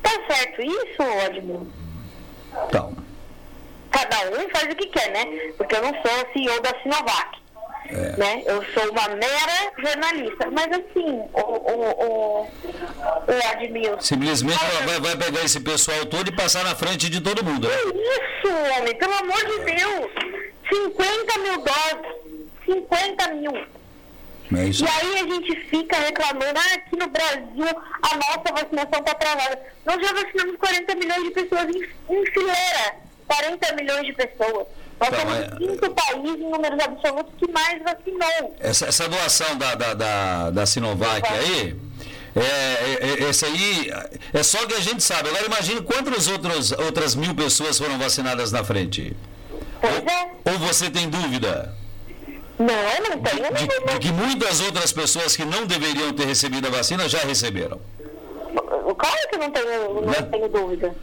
Tá 0.01 0.11
certo 0.29 0.61
isso, 0.61 1.01
Edmundo? 1.25 1.71
Então. 2.67 2.95
Cada 3.91 4.29
um 4.31 4.49
faz 4.49 4.65
o 4.65 4.75
que 4.75 4.87
quer, 4.87 5.11
né? 5.11 5.53
Porque 5.57 5.75
eu 5.75 5.81
não 5.81 5.91
sou 5.91 6.31
CEO 6.33 6.61
da 6.61 6.73
Sinovac. 6.81 7.45
É. 7.87 8.17
Né? 8.17 8.43
Eu 8.45 8.63
sou 8.73 8.91
uma 8.91 9.07
mera 9.09 9.71
jornalista. 9.77 10.49
Mas 10.51 10.67
assim, 10.67 11.21
o, 11.33 11.39
o, 11.39 11.89
o, 11.91 12.41
o 12.43 13.51
Admilson. 13.51 14.01
Simplesmente 14.01 14.59
ela 14.63 14.85
vai, 14.87 14.99
vai 14.99 15.17
pegar 15.17 15.43
esse 15.43 15.59
pessoal 15.59 16.05
todo 16.05 16.27
e 16.27 16.35
passar 16.35 16.63
na 16.63 16.75
frente 16.75 17.09
de 17.09 17.21
todo 17.21 17.43
mundo. 17.43 17.67
Né? 17.67 17.75
Isso, 17.75 18.53
homem, 18.77 18.95
pelo 18.97 19.13
amor 19.13 19.37
de 19.45 19.59
Deus! 19.75 20.11
50 20.73 21.39
mil 21.39 21.63
doses. 21.63 22.25
50 22.65 23.33
mil. 23.35 23.67
É 24.53 24.65
e 24.65 24.87
aí 24.87 25.19
a 25.19 25.33
gente 25.33 25.55
fica 25.69 25.97
reclamando, 25.97 26.59
ah, 26.59 26.75
aqui 26.75 26.95
no 26.95 27.07
Brasil 27.07 27.81
a 28.01 28.15
nossa 28.15 28.53
vacinação 28.53 28.99
está 28.99 29.15
travada. 29.15 29.59
Nós 29.85 30.01
já 30.01 30.13
vacinamos 30.13 30.55
40 30.57 30.95
milhões 30.95 31.23
de 31.23 31.31
pessoas 31.31 31.65
em, 31.75 32.13
em 32.13 32.25
fileira. 32.31 33.05
40 33.27 33.73
milhões 33.73 34.05
de 34.05 34.13
pessoas. 34.13 34.67
Nós 34.99 35.09
somos 35.09 35.47
o 35.47 35.57
quinto 35.57 35.91
país 35.91 36.39
em 36.39 36.49
números 36.49 36.79
absolutos 36.79 37.33
que 37.37 37.51
mais 37.51 37.81
vacinou. 37.83 38.55
Essa, 38.59 38.85
essa 38.87 39.09
doação 39.09 39.57
da, 39.57 39.75
da, 39.75 39.93
da, 39.93 40.49
da 40.51 40.65
Sinovac 40.65 41.27
aí, 41.27 41.75
é, 42.35 42.41
é, 42.41 43.23
é, 43.25 43.29
esse 43.29 43.45
aí 43.45 43.91
é 44.33 44.43
só 44.43 44.63
o 44.63 44.67
que 44.67 44.75
a 44.75 44.79
gente 44.79 45.03
sabe. 45.03 45.29
Agora 45.29 45.45
imagine 45.45 45.81
quantas 45.81 46.27
outros, 46.27 46.71
outras 46.71 47.15
mil 47.15 47.33
pessoas 47.33 47.77
foram 47.77 47.97
vacinadas 47.97 48.51
na 48.51 48.63
frente. 48.63 49.15
Pois 49.81 49.95
é. 49.95 50.51
Ou 50.51 50.59
você 50.59 50.89
tem 50.89 51.09
dúvida? 51.09 51.75
Não, 52.57 53.09
não 53.09 53.21
tenho 53.21 53.53
de, 53.53 53.67
de, 53.67 53.93
de 53.93 53.99
que 53.99 54.11
muitas 54.11 54.61
outras 54.61 54.91
pessoas 54.91 55.35
que 55.35 55.43
não 55.43 55.65
deveriam 55.65 56.13
ter 56.13 56.25
recebido 56.25 56.67
a 56.67 56.71
vacina 56.71 57.07
já 57.09 57.19
receberam. 57.19 57.79
Claro 58.97 59.29
que 59.29 59.37
não 59.37 59.51
tenho, 59.51 59.93
não 59.93 60.01
né? 60.01 60.21
tenho 60.31 60.47
dúvida. 60.47 60.95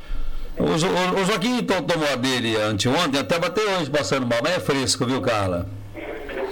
O, 0.59 0.65
o, 0.65 1.23
o 1.23 1.25
Joaquim 1.25 1.63
tomou 1.63 2.09
a 2.11 2.17
dele 2.17 2.57
anteontem, 2.57 3.21
até 3.21 3.39
bateu 3.39 3.69
hoje 3.79 3.91
passando 3.91 4.27
mal, 4.27 4.39
mas 4.43 4.57
é 4.57 4.61
fresco, 4.61 5.05
viu, 5.07 5.21
Carla? 5.21 5.67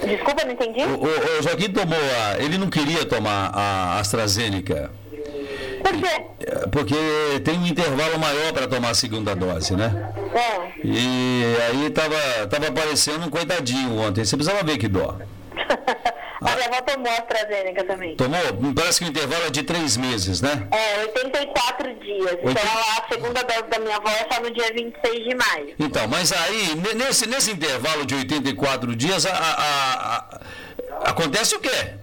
Desculpa, 0.05 0.43
não 0.43 0.51
entendi. 0.51 0.81
O, 0.81 1.03
o, 1.03 1.39
o 1.39 1.41
Joaquim 1.41 1.71
tomou 1.71 1.97
a. 1.97 2.39
Ele 2.39 2.57
não 2.57 2.69
queria 2.69 3.05
tomar 3.05 3.51
a 3.53 3.99
AstraZeneca. 3.99 4.91
Por 5.83 5.93
quê? 5.93 6.21
É, 6.39 6.67
porque 6.67 6.95
tem 7.43 7.57
um 7.57 7.65
intervalo 7.65 8.17
maior 8.19 8.53
para 8.53 8.67
tomar 8.67 8.89
a 8.89 8.93
segunda 8.93 9.35
dose, 9.35 9.75
né? 9.75 10.11
É. 10.33 10.71
E 10.83 11.55
aí 11.69 11.89
tava, 11.89 12.47
tava 12.47 12.67
aparecendo 12.67 13.25
um 13.25 13.29
coitadinho 13.29 13.99
ontem. 13.99 14.23
Você 14.23 14.35
precisava 14.35 14.63
ver 14.63 14.77
que 14.77 14.87
dó. 14.87 15.17
A 16.41 16.55
minha 16.55 16.67
avó 16.69 16.81
tomou 16.81 17.11
a 17.11 17.17
AstraZeneca 17.17 17.83
também. 17.83 18.15
Tomou? 18.15 18.39
Parece 18.75 18.99
que 18.99 19.05
o 19.05 19.09
intervalo 19.09 19.45
é 19.45 19.49
de 19.51 19.61
três 19.61 19.95
meses, 19.95 20.41
né? 20.41 20.67
É, 20.71 21.01
84 21.01 21.93
dias. 21.99 22.31
Oito... 22.31 22.49
Então 22.49 22.63
a 22.63 23.13
segunda 23.13 23.43
dose 23.43 23.63
da 23.69 23.77
minha 23.77 23.95
avó 23.95 24.09
é 24.09 24.33
só 24.33 24.41
no 24.41 24.51
dia 24.51 24.73
26 24.73 25.23
de 25.23 25.35
maio. 25.35 25.75
Então, 25.77 26.07
mas 26.07 26.33
aí, 26.33 26.75
nesse, 26.95 27.27
nesse 27.27 27.51
intervalo 27.51 28.07
de 28.07 28.15
84 28.15 28.95
dias, 28.95 29.27
a, 29.27 29.31
a, 29.31 30.17
a, 30.17 31.09
acontece 31.11 31.55
o 31.55 31.59
quê? 31.59 31.93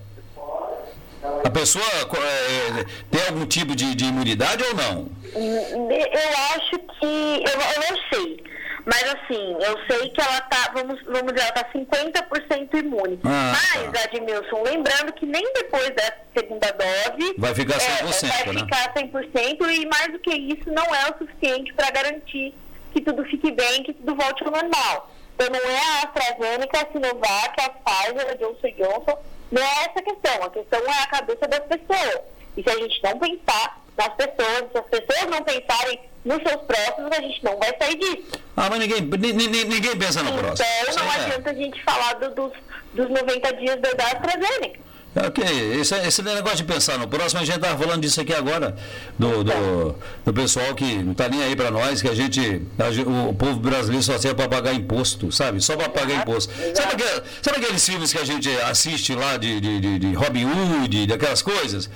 A 1.44 1.50
pessoa 1.50 1.84
é, 1.84 2.84
tem 3.10 3.26
algum 3.26 3.44
tipo 3.44 3.74
de, 3.74 3.92
de 3.96 4.04
imunidade 4.04 4.62
ou 4.62 4.74
não? 4.74 5.08
Eu 5.34 6.56
acho 6.56 6.78
que. 6.98 7.06
Eu, 7.06 7.60
eu 7.60 7.90
não 7.90 8.02
sei. 8.12 8.44
Mas 8.84 9.02
assim, 9.02 9.52
eu 9.52 9.76
sei 9.86 10.08
que 10.08 10.20
ela 10.20 10.40
tá, 10.42 10.70
vamos, 10.72 11.02
vamos 11.04 11.34
dizer, 11.34 11.42
ela 11.42 11.52
tá 11.52 11.68
50% 11.74 12.74
imune. 12.78 13.20
Ah, 13.22 13.52
Mas, 13.52 13.92
tá. 13.92 14.04
Admilson, 14.04 14.62
lembrando 14.62 15.12
que 15.12 15.26
nem 15.26 15.44
depois 15.52 15.90
da 15.90 16.14
segunda 16.34 16.72
dose. 16.72 17.34
Vai 17.36 17.54
ficar 17.54 17.74
100%. 17.74 18.24
É, 18.24 18.44
vai 18.44 18.54
né? 18.54 18.60
ficar 18.60 18.94
100% 18.94 19.70
e 19.70 19.86
mais 19.86 20.10
do 20.10 20.18
que 20.18 20.34
isso, 20.34 20.70
não 20.72 20.84
é 20.84 21.10
o 21.10 21.18
suficiente 21.18 21.74
para 21.74 21.90
garantir 21.90 22.54
que 22.92 23.02
tudo 23.02 23.22
fique 23.24 23.50
bem, 23.52 23.82
que 23.82 23.92
tudo 23.92 24.14
volte 24.16 24.42
ao 24.44 24.50
normal. 24.50 25.10
Então 25.34 25.48
não 25.50 25.70
é 25.70 25.78
a 25.78 26.02
AstraZeneca, 26.04 26.80
a 26.80 26.92
Sinovac, 26.92 27.60
a 27.60 27.70
Pfizer, 27.70 28.30
a 28.30 28.34
Johnson 28.34 28.68
Johnson. 28.76 29.18
Não 29.52 29.62
é 29.62 29.84
essa 29.84 29.98
a 29.98 30.02
questão. 30.02 30.42
A 30.44 30.50
questão 30.50 30.80
é 30.80 31.02
a 31.02 31.06
cabeça 31.06 31.46
das 31.46 31.60
pessoas. 31.60 32.20
E 32.56 32.62
se 32.62 32.70
a 32.70 32.76
gente 32.76 33.02
não 33.02 33.18
pensar 33.18 33.80
nas 33.96 34.14
pessoas, 34.14 34.72
se 34.72 34.78
as 34.78 34.86
pessoas 34.86 35.30
não 35.30 35.42
pensarem 35.42 36.00
nos 36.28 36.42
seus 36.42 36.62
próximos, 36.62 37.10
a 37.10 37.20
gente 37.22 37.42
não 37.42 37.58
vai 37.58 37.74
sair 37.78 37.96
disso. 37.96 38.40
Ah, 38.54 38.68
mas 38.68 38.78
ninguém, 38.78 39.00
ninguém, 39.00 39.64
ninguém 39.64 39.96
pensa 39.96 40.22
no 40.22 40.28
então, 40.28 40.38
próximo. 40.40 40.68
Então 40.82 41.04
não 41.04 41.12
é. 41.12 41.24
adianta 41.24 41.50
a 41.50 41.54
gente 41.54 41.82
falar 41.82 42.12
do, 42.14 42.30
dos, 42.34 42.52
dos 42.92 43.08
90 43.08 43.54
dias 43.54 43.80
da 43.80 44.04
AstraZeneca. 44.04 44.88
Ok, 45.16 45.42
esse, 45.80 45.94
esse 45.96 46.22
negócio 46.22 46.58
de 46.58 46.64
pensar 46.64 46.98
no 46.98 47.08
próximo, 47.08 47.40
a 47.40 47.44
gente 47.44 47.56
estava 47.56 47.76
falando 47.82 48.02
disso 48.02 48.20
aqui 48.20 48.32
agora, 48.32 48.76
do, 49.18 49.42
do, 49.42 49.96
do 50.24 50.34
pessoal 50.34 50.74
que 50.74 51.02
não 51.02 51.12
está 51.12 51.28
nem 51.28 51.42
aí 51.42 51.56
para 51.56 51.70
nós, 51.70 52.02
que 52.02 52.08
a 52.08 52.14
gente, 52.14 52.62
a, 52.78 53.28
o 53.28 53.34
povo 53.34 53.58
brasileiro 53.58 54.02
só 54.02 54.18
serve 54.18 54.36
para 54.36 54.48
pagar 54.48 54.74
imposto, 54.74 55.32
sabe? 55.32 55.62
Só 55.62 55.76
para 55.76 55.88
pagar 55.88 56.14
imposto. 56.14 56.52
Sabe, 56.74 56.92
aquele, 56.92 57.22
sabe, 57.42 57.56
aqueles 57.56 57.84
filmes 57.84 58.12
que 58.12 58.18
a 58.18 58.24
gente 58.24 58.50
assiste 58.60 59.14
lá 59.14 59.38
de, 59.38 59.60
de, 59.60 59.80
de, 59.80 59.98
de 59.98 60.12
Robin 60.12 60.44
Hood, 60.44 61.06
daquelas 61.06 61.40
coisas? 61.40 61.90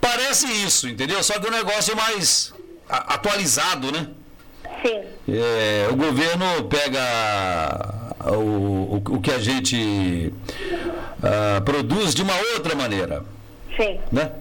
Parece 0.00 0.46
isso, 0.46 0.88
entendeu? 0.88 1.22
Só 1.22 1.38
que 1.38 1.46
o 1.46 1.50
negócio 1.50 1.92
é 1.92 1.94
mais 1.94 2.55
atualizado, 2.88 3.92
né? 3.92 4.08
Sim. 4.84 5.02
É, 5.28 5.88
o 5.90 5.96
governo 5.96 6.64
pega 6.64 8.14
o, 8.32 8.96
o, 8.96 8.96
o 8.96 9.20
que 9.20 9.30
a 9.30 9.38
gente 9.38 10.32
uh, 11.18 11.62
produz 11.64 12.14
de 12.14 12.22
uma 12.22 12.36
outra 12.54 12.74
maneira. 12.74 13.24
Sim. 13.76 14.00
Né? 14.10 14.32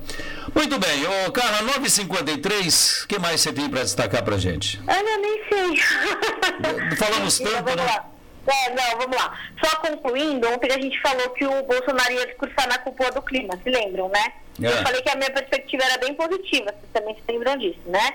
Muito 0.53 0.79
bem. 0.79 1.05
Ô, 1.05 1.31
Carla, 1.31 1.73
9h53, 1.73 3.03
o 3.03 3.07
que 3.07 3.19
mais 3.19 3.41
você 3.41 3.51
tem 3.51 3.69
para 3.69 3.81
destacar 3.81 4.23
para 4.23 4.37
gente? 4.37 4.79
Eu 4.87 5.21
nem 5.21 5.41
sei. 5.49 5.77
Falamos 6.95 7.39
tanto, 7.39 7.63
vamos 7.63 7.75
né? 7.75 7.83
Lá. 7.83 8.05
É, 8.47 8.69
não, 8.69 8.99
vamos 8.99 9.17
lá. 9.17 9.37
Só 9.63 9.75
concluindo, 9.77 10.47
ontem 10.49 10.71
a 10.71 10.79
gente 10.79 11.01
falou 11.01 11.29
que 11.31 11.45
o 11.45 11.63
Bolsonaro 11.63 12.13
ia 12.13 12.27
discursar 12.27 12.69
na 12.69 12.77
cúpula 12.77 13.11
do 13.11 13.21
clima, 13.21 13.59
se 13.63 13.69
lembram, 13.69 14.07
né? 14.09 14.33
É. 14.61 14.67
Eu 14.67 14.83
falei 14.83 15.01
que 15.01 15.09
a 15.09 15.15
minha 15.15 15.31
perspectiva 15.31 15.83
era 15.83 15.97
bem 15.97 16.13
positiva, 16.13 16.65
vocês 16.65 16.91
também 16.93 17.15
se 17.15 17.31
lembram 17.31 17.57
disso, 17.57 17.81
né? 17.87 18.13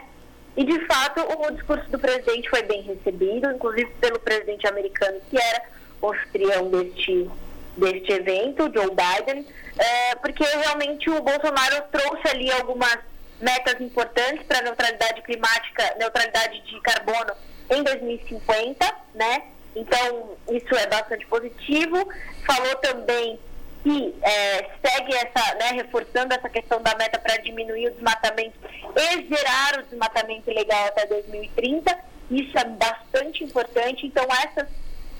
E, 0.60 0.64
de 0.66 0.78
fato, 0.84 1.22
o 1.22 1.50
discurso 1.52 1.88
do 1.90 1.98
presidente 1.98 2.50
foi 2.50 2.62
bem 2.64 2.82
recebido, 2.82 3.50
inclusive 3.50 3.90
pelo 3.98 4.18
presidente 4.18 4.66
americano, 4.66 5.18
que 5.30 5.40
era 5.40 5.62
anfitrião 6.04 6.68
deste, 6.70 7.30
deste 7.78 8.12
evento, 8.12 8.70
Joe 8.70 8.90
Biden, 8.90 9.46
é, 9.78 10.14
porque 10.16 10.44
realmente 10.44 11.08
o 11.08 11.22
Bolsonaro 11.22 11.82
trouxe 11.90 12.28
ali 12.28 12.52
algumas 12.52 12.98
metas 13.40 13.80
importantes 13.80 14.44
para 14.46 14.58
a 14.58 14.62
neutralidade 14.62 15.22
climática, 15.22 15.94
neutralidade 15.98 16.60
de 16.60 16.78
carbono 16.82 17.32
em 17.70 17.82
2050, 17.82 18.94
né? 19.14 19.44
Então, 19.74 20.36
isso 20.50 20.74
é 20.74 20.86
bastante 20.88 21.26
positivo. 21.26 22.06
Falou 22.44 22.76
também 22.82 23.40
que 23.82 24.14
é, 24.22 24.70
segue 24.84 25.14
essa, 25.14 25.54
né, 25.54 25.72
reforçando 25.72 26.34
essa 26.34 26.48
questão 26.48 26.82
da 26.82 26.94
meta 26.96 27.18
para 27.18 27.36
diminuir 27.38 27.88
o 27.88 27.90
desmatamento 27.92 28.58
e 28.96 29.34
zerar 29.34 29.78
o 29.78 29.82
desmatamento 29.82 30.50
ilegal 30.50 30.86
até 30.86 31.06
2030. 31.06 31.98
Isso 32.30 32.58
é 32.58 32.64
bastante 32.64 33.42
importante. 33.42 34.06
Então, 34.06 34.24
essas, 34.24 34.68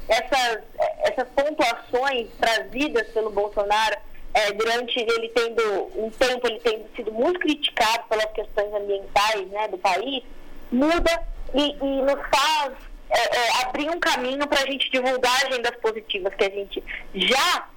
essas, 0.08 0.62
essas 1.04 1.28
pontuações 1.28 2.28
trazidas 2.38 3.08
pelo 3.08 3.30
Bolsonaro 3.30 3.96
é, 4.32 4.52
durante 4.52 4.98
ele 5.00 5.28
tendo 5.30 5.90
um 5.96 6.10
tempo 6.10 6.46
ele 6.46 6.60
tendo 6.60 6.88
sido 6.94 7.12
muito 7.12 7.40
criticado 7.40 8.04
pelas 8.08 8.30
questões 8.32 8.72
ambientais 8.74 9.48
né, 9.48 9.68
do 9.68 9.78
país, 9.78 10.22
muda 10.70 11.26
e, 11.54 11.72
e 11.72 12.02
nos 12.02 12.20
faz 12.28 12.74
é, 13.10 13.36
é, 13.36 13.62
abrir 13.62 13.90
um 13.90 13.98
caminho 13.98 14.46
para 14.46 14.62
a 14.62 14.66
gente 14.66 14.88
divulgar 14.90 15.46
agendas 15.46 15.74
positivas 15.80 16.32
que 16.34 16.44
a 16.44 16.50
gente 16.50 16.84
já 17.12 17.68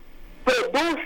produz 0.43 1.05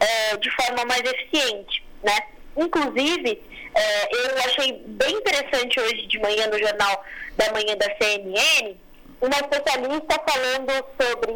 é, 0.00 0.36
de 0.36 0.50
forma 0.50 0.84
mais 0.84 1.02
eficiente, 1.02 1.84
né? 2.02 2.18
Inclusive, 2.56 3.42
é, 3.74 4.08
eu 4.12 4.38
achei 4.38 4.72
bem 4.86 5.14
interessante 5.16 5.80
hoje 5.80 6.06
de 6.06 6.18
manhã 6.20 6.46
no 6.46 6.58
jornal 6.58 7.04
da 7.36 7.52
manhã 7.52 7.76
da 7.76 7.86
CNN, 7.96 8.76
uma 9.20 9.36
especialista 9.36 10.20
falando 10.28 10.72
sobre, 11.00 11.32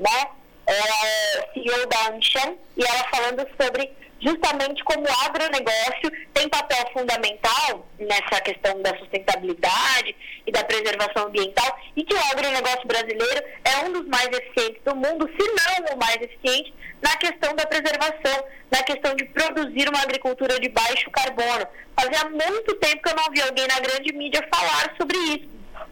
né, 0.00 0.30
é 0.66 1.48
CEO 1.54 1.86
da 1.86 2.10
Anshan, 2.10 2.54
e 2.76 2.84
ela 2.84 3.08
falando 3.10 3.46
sobre 3.60 3.90
justamente 4.20 4.82
como 4.84 5.04
o 5.04 5.26
agronegócio 5.26 6.10
tem 6.34 6.48
papel 6.48 6.84
fundamental 6.92 7.86
nessa 7.98 8.40
questão 8.40 8.80
da 8.82 8.96
sustentabilidade 8.98 10.14
e 10.46 10.52
da 10.52 10.64
preservação 10.64 11.26
ambiental, 11.26 11.78
e 11.96 12.02
que 12.04 12.14
o 12.14 12.20
agronegócio 12.32 12.86
brasileiro 12.86 13.44
é 13.64 13.84
um 13.84 13.92
dos 13.92 14.06
mais 14.06 14.28
eficientes 14.28 14.82
do 14.84 14.94
mundo, 14.94 15.28
se 15.38 15.46
não 15.48 15.94
o 15.94 15.98
mais 15.98 16.16
eficiente, 16.16 16.74
na 17.00 17.16
questão 17.16 17.54
da 17.54 17.66
preservação, 17.66 18.44
na 18.70 18.82
questão 18.82 19.14
de 19.14 19.24
produzir 19.26 19.88
uma 19.88 20.02
agricultura 20.02 20.58
de 20.58 20.68
baixo 20.68 21.10
carbono. 21.10 21.66
Fazia 21.98 22.28
muito 22.28 22.74
tempo 22.76 23.02
que 23.02 23.08
eu 23.08 23.16
não 23.16 23.30
vi 23.30 23.40
alguém 23.40 23.66
na 23.68 23.78
grande 23.78 24.12
mídia 24.12 24.46
falar 24.52 24.94
sobre 24.96 25.16
isso, 25.16 25.48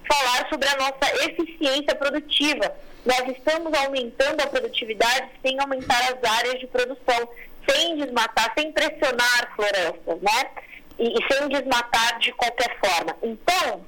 falar 0.09 0.49
sobre 0.49 0.68
a 0.68 0.76
nossa 0.76 1.25
eficiência 1.25 1.95
produtiva. 1.95 2.75
Nós 3.06 3.36
estamos 3.36 3.72
aumentando 3.72 4.40
a 4.42 4.48
produtividade 4.48 5.30
sem 5.40 5.58
aumentar 5.60 6.12
as 6.12 6.30
áreas 6.30 6.58
de 6.58 6.66
produção, 6.66 7.28
sem 7.68 7.96
desmatar, 7.98 8.52
sem 8.58 8.72
pressionar 8.72 9.54
florestas, 9.54 10.20
né? 10.20 10.50
E, 10.98 11.14
e 11.14 11.32
sem 11.32 11.48
desmatar 11.48 12.18
de 12.18 12.32
qualquer 12.32 12.76
forma. 12.80 13.16
Então, 13.22 13.86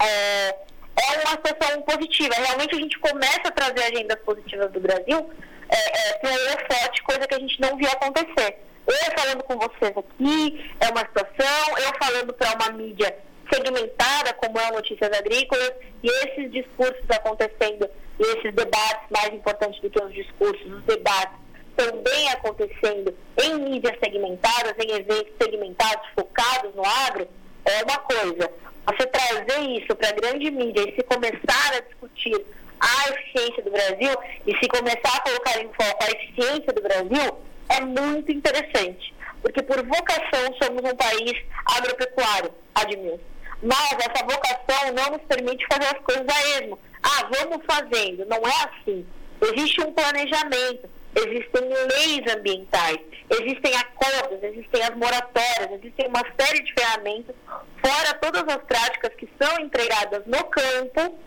é, 0.00 0.48
é 0.48 1.28
uma 1.28 1.38
situação 1.46 1.80
positiva. 1.82 2.34
Realmente 2.34 2.74
a 2.74 2.78
gente 2.78 2.98
começa 2.98 3.42
a 3.44 3.52
trazer 3.52 3.84
agendas 3.84 4.18
positivas 4.20 4.72
do 4.72 4.80
Brasil 4.80 5.30
é, 5.68 6.10
é, 6.10 6.12
para 6.14 6.76
forte, 6.76 7.02
coisa 7.04 7.26
que 7.28 7.34
a 7.34 7.38
gente 7.38 7.60
não 7.60 7.76
viu 7.76 7.88
acontecer. 7.88 8.58
Eu 8.84 9.16
falando 9.16 9.44
com 9.44 9.56
vocês 9.56 9.96
aqui, 9.96 10.74
é 10.80 10.88
uma 10.88 11.00
situação, 11.00 11.78
eu 11.78 11.92
falando 12.02 12.32
para 12.32 12.54
uma 12.54 12.72
mídia 12.72 13.16
segmentada, 13.52 14.32
como 14.34 14.58
é 14.58 14.68
o 14.70 14.74
Notícias 14.74 15.10
Agrícolas, 15.12 15.72
e 16.02 16.08
esses 16.08 16.50
discursos 16.50 17.04
acontecendo, 17.10 17.88
e 18.18 18.22
esses 18.22 18.54
debates 18.54 19.10
mais 19.10 19.32
importantes 19.32 19.80
do 19.80 19.90
que 19.90 20.02
os 20.02 20.12
discursos, 20.12 20.66
os 20.66 20.84
debates 20.84 21.38
também 21.76 22.28
acontecendo 22.30 23.16
em 23.42 23.54
mídias 23.54 23.96
segmentadas, 24.02 24.74
em 24.78 24.92
eventos 24.92 25.32
segmentados, 25.40 26.06
focados 26.14 26.74
no 26.74 26.84
agro, 26.84 27.26
é 27.64 27.82
uma 27.84 27.98
coisa. 27.98 28.50
Você 28.86 29.06
trazer 29.06 29.60
isso 29.70 29.94
para 29.94 30.08
a 30.08 30.12
grande 30.12 30.50
mídia 30.50 30.82
e 30.82 30.94
se 30.94 31.02
começar 31.04 31.74
a 31.74 31.80
discutir 31.80 32.44
a 32.80 33.10
eficiência 33.10 33.62
do 33.62 33.70
Brasil 33.70 34.14
e 34.46 34.58
se 34.58 34.68
começar 34.68 35.16
a 35.16 35.20
colocar 35.20 35.60
em 35.60 35.68
foco 35.68 36.04
a 36.04 36.10
eficiência 36.10 36.72
do 36.72 36.82
Brasil, 36.82 37.38
é 37.68 37.80
muito 37.80 38.32
interessante. 38.32 39.14
Porque 39.42 39.62
por 39.62 39.76
vocação 39.86 40.54
somos 40.62 40.82
um 40.84 40.96
país 40.96 41.32
agropecuário, 41.76 42.52
admito. 42.74 43.29
Mas 43.62 43.92
essa 43.92 44.24
vocação 44.24 44.92
não 44.94 45.16
nos 45.16 45.22
permite 45.26 45.66
fazer 45.66 45.94
as 45.94 46.02
coisas 46.02 46.26
a 46.28 46.58
esmo. 46.58 46.78
Ah, 47.02 47.28
vamos 47.30 47.64
fazendo. 47.66 48.26
Não 48.26 48.38
é 48.38 48.68
assim. 48.68 49.06
Existe 49.42 49.80
um 49.80 49.92
planejamento, 49.92 50.88
existem 51.16 51.62
leis 51.62 52.36
ambientais, 52.36 52.98
existem 53.30 53.74
acordos, 53.74 54.42
existem 54.42 54.82
as 54.82 54.94
moratórias, 54.96 55.72
existem 55.72 56.08
uma 56.08 56.22
série 56.38 56.62
de 56.62 56.74
ferramentas, 56.74 57.34
fora 57.82 58.14
todas 58.20 58.44
as 58.54 58.62
práticas 58.64 59.14
que 59.14 59.26
são 59.40 59.64
empregadas 59.64 60.26
no 60.26 60.44
campo 60.44 61.18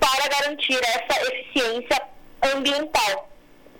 para 0.00 0.28
garantir 0.28 0.78
essa 0.82 1.32
eficiência 1.32 2.02
ambiental. 2.54 3.30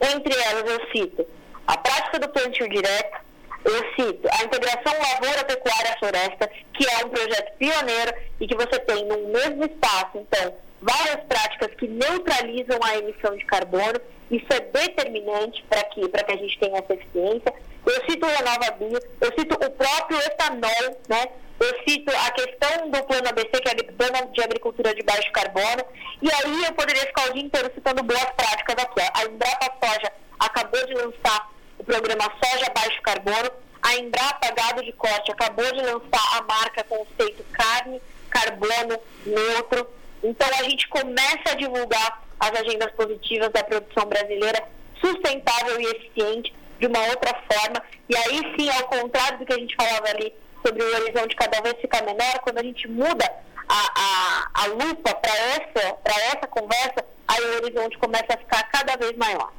Entre 0.01 0.33
elas, 0.33 0.71
eu 0.71 0.89
cito 0.93 1.27
a 1.67 1.77
prática 1.77 2.21
do 2.21 2.29
plantio 2.29 2.69
direto, 2.69 3.19
eu 3.67 3.85
cito 3.97 4.29
a 4.31 4.45
integração 4.45 4.93
lavoura-pecuária-floresta, 4.97 6.49
que 6.73 6.87
é 6.89 7.05
um 7.05 7.09
projeto 7.09 7.57
pioneiro 7.59 8.15
e 8.41 8.47
que 8.47 8.55
você 8.55 8.79
tem 8.81 9.05
no 9.05 9.29
mesmo 9.29 9.65
espaço, 9.65 10.19
então, 10.19 10.55
várias 10.81 11.25
práticas 11.25 11.75
que 11.75 11.89
neutralizam 11.89 12.79
a 12.83 12.97
emissão 12.99 13.37
de 13.37 13.45
carbono. 13.45 14.01
Isso 14.31 14.47
é 14.51 14.61
determinante 14.61 15.65
para 15.69 15.83
que, 15.85 16.09
que 16.09 16.33
a 16.33 16.37
gente 16.37 16.59
tenha 16.59 16.79
essa 16.79 16.95
eficiência. 16.95 17.55
Eu 17.87 18.11
cito 18.11 18.27
o 18.27 18.29
Renova 18.29 18.71
Bio, 18.73 19.01
eu 19.21 19.33
cito 19.39 19.55
o 19.55 19.71
próprio 19.71 20.19
etanol, 20.19 21.01
né? 21.09 21.27
Eu 21.59 21.75
cito 21.89 22.13
a 22.15 22.31
questão 22.33 22.91
do 22.91 23.03
plano 23.05 23.29
ABC, 23.29 23.51
que 23.51 23.69
é 23.69 23.73
o 23.73 23.95
plano 23.95 24.33
de 24.33 24.43
agricultura 24.43 24.95
de 24.95 25.03
baixo 25.03 25.31
carbono. 25.33 25.85
E 26.21 26.29
aí 26.31 26.65
eu 26.65 26.73
poderia 26.75 27.07
ficar 27.07 27.31
o 27.31 27.33
dia 27.33 27.43
inteiro 27.43 27.71
citando 27.75 28.03
boas 28.03 28.27
práticas 28.37 28.77
aqui. 28.85 29.01
A 29.15 29.25
Embrapa 29.25 29.73
Soja 29.81 30.13
acabou 30.39 30.87
de 30.87 30.95
lançar 30.95 31.56
programa 31.87 32.25
Soja 32.43 32.67
Baixo 32.75 33.01
Carbono. 33.01 33.51
A 33.81 33.95
Embrapa 33.97 34.53
Gado 34.53 34.83
de 34.83 34.93
Corte 34.93 35.31
acabou 35.31 35.65
de 35.65 35.81
lançar 35.81 36.37
a 36.37 36.43
marca 36.43 36.83
conceito 36.85 37.45
carne, 37.53 38.03
carbono, 38.29 38.99
neutro. 39.25 39.89
Então 40.23 40.49
a 40.59 40.65
gente 40.65 40.89
começa 40.89 41.53
a 41.53 41.55
divulgar 41.55 42.23
as 42.41 42.51
agendas 42.61 42.91
positivas 42.93 43.51
da 43.51 43.63
produção 43.63 44.07
brasileira 44.07 44.63
sustentável 45.01 45.81
e 45.81 45.85
eficiente 45.85 46.53
de 46.81 46.87
uma 46.87 47.01
outra 47.07 47.33
forma. 47.51 47.81
E 48.09 48.17
aí 48.17 48.55
sim, 48.59 48.69
ao 48.71 48.89
contrário 48.89 49.39
do 49.39 49.47
que 49.47 49.53
a 49.53 49.59
gente 49.59 49.77
falava 49.77 50.09
ali 50.09 50.35
sobre 50.67 50.83
o 50.83 50.97
horizonte 50.97 51.37
cada 51.37 51.61
vez 51.61 51.81
ficar 51.81 52.03
menor, 52.03 52.41
quando 52.41 52.59
a 52.59 52.63
gente 52.63 52.89
muda 52.89 53.25
a, 53.69 53.93
a, 53.95 54.65
a 54.65 54.67
lupa 54.67 55.15
para 55.15 55.33
essa, 55.33 55.97
essa 56.05 56.47
conversa, 56.49 57.05
aí 57.29 57.41
o 57.41 57.57
horizonte 57.63 57.97
começa 57.99 58.35
a 58.35 58.39
ficar 58.39 58.65
cada 58.65 58.97
vez 58.97 59.17
maior. 59.17 59.53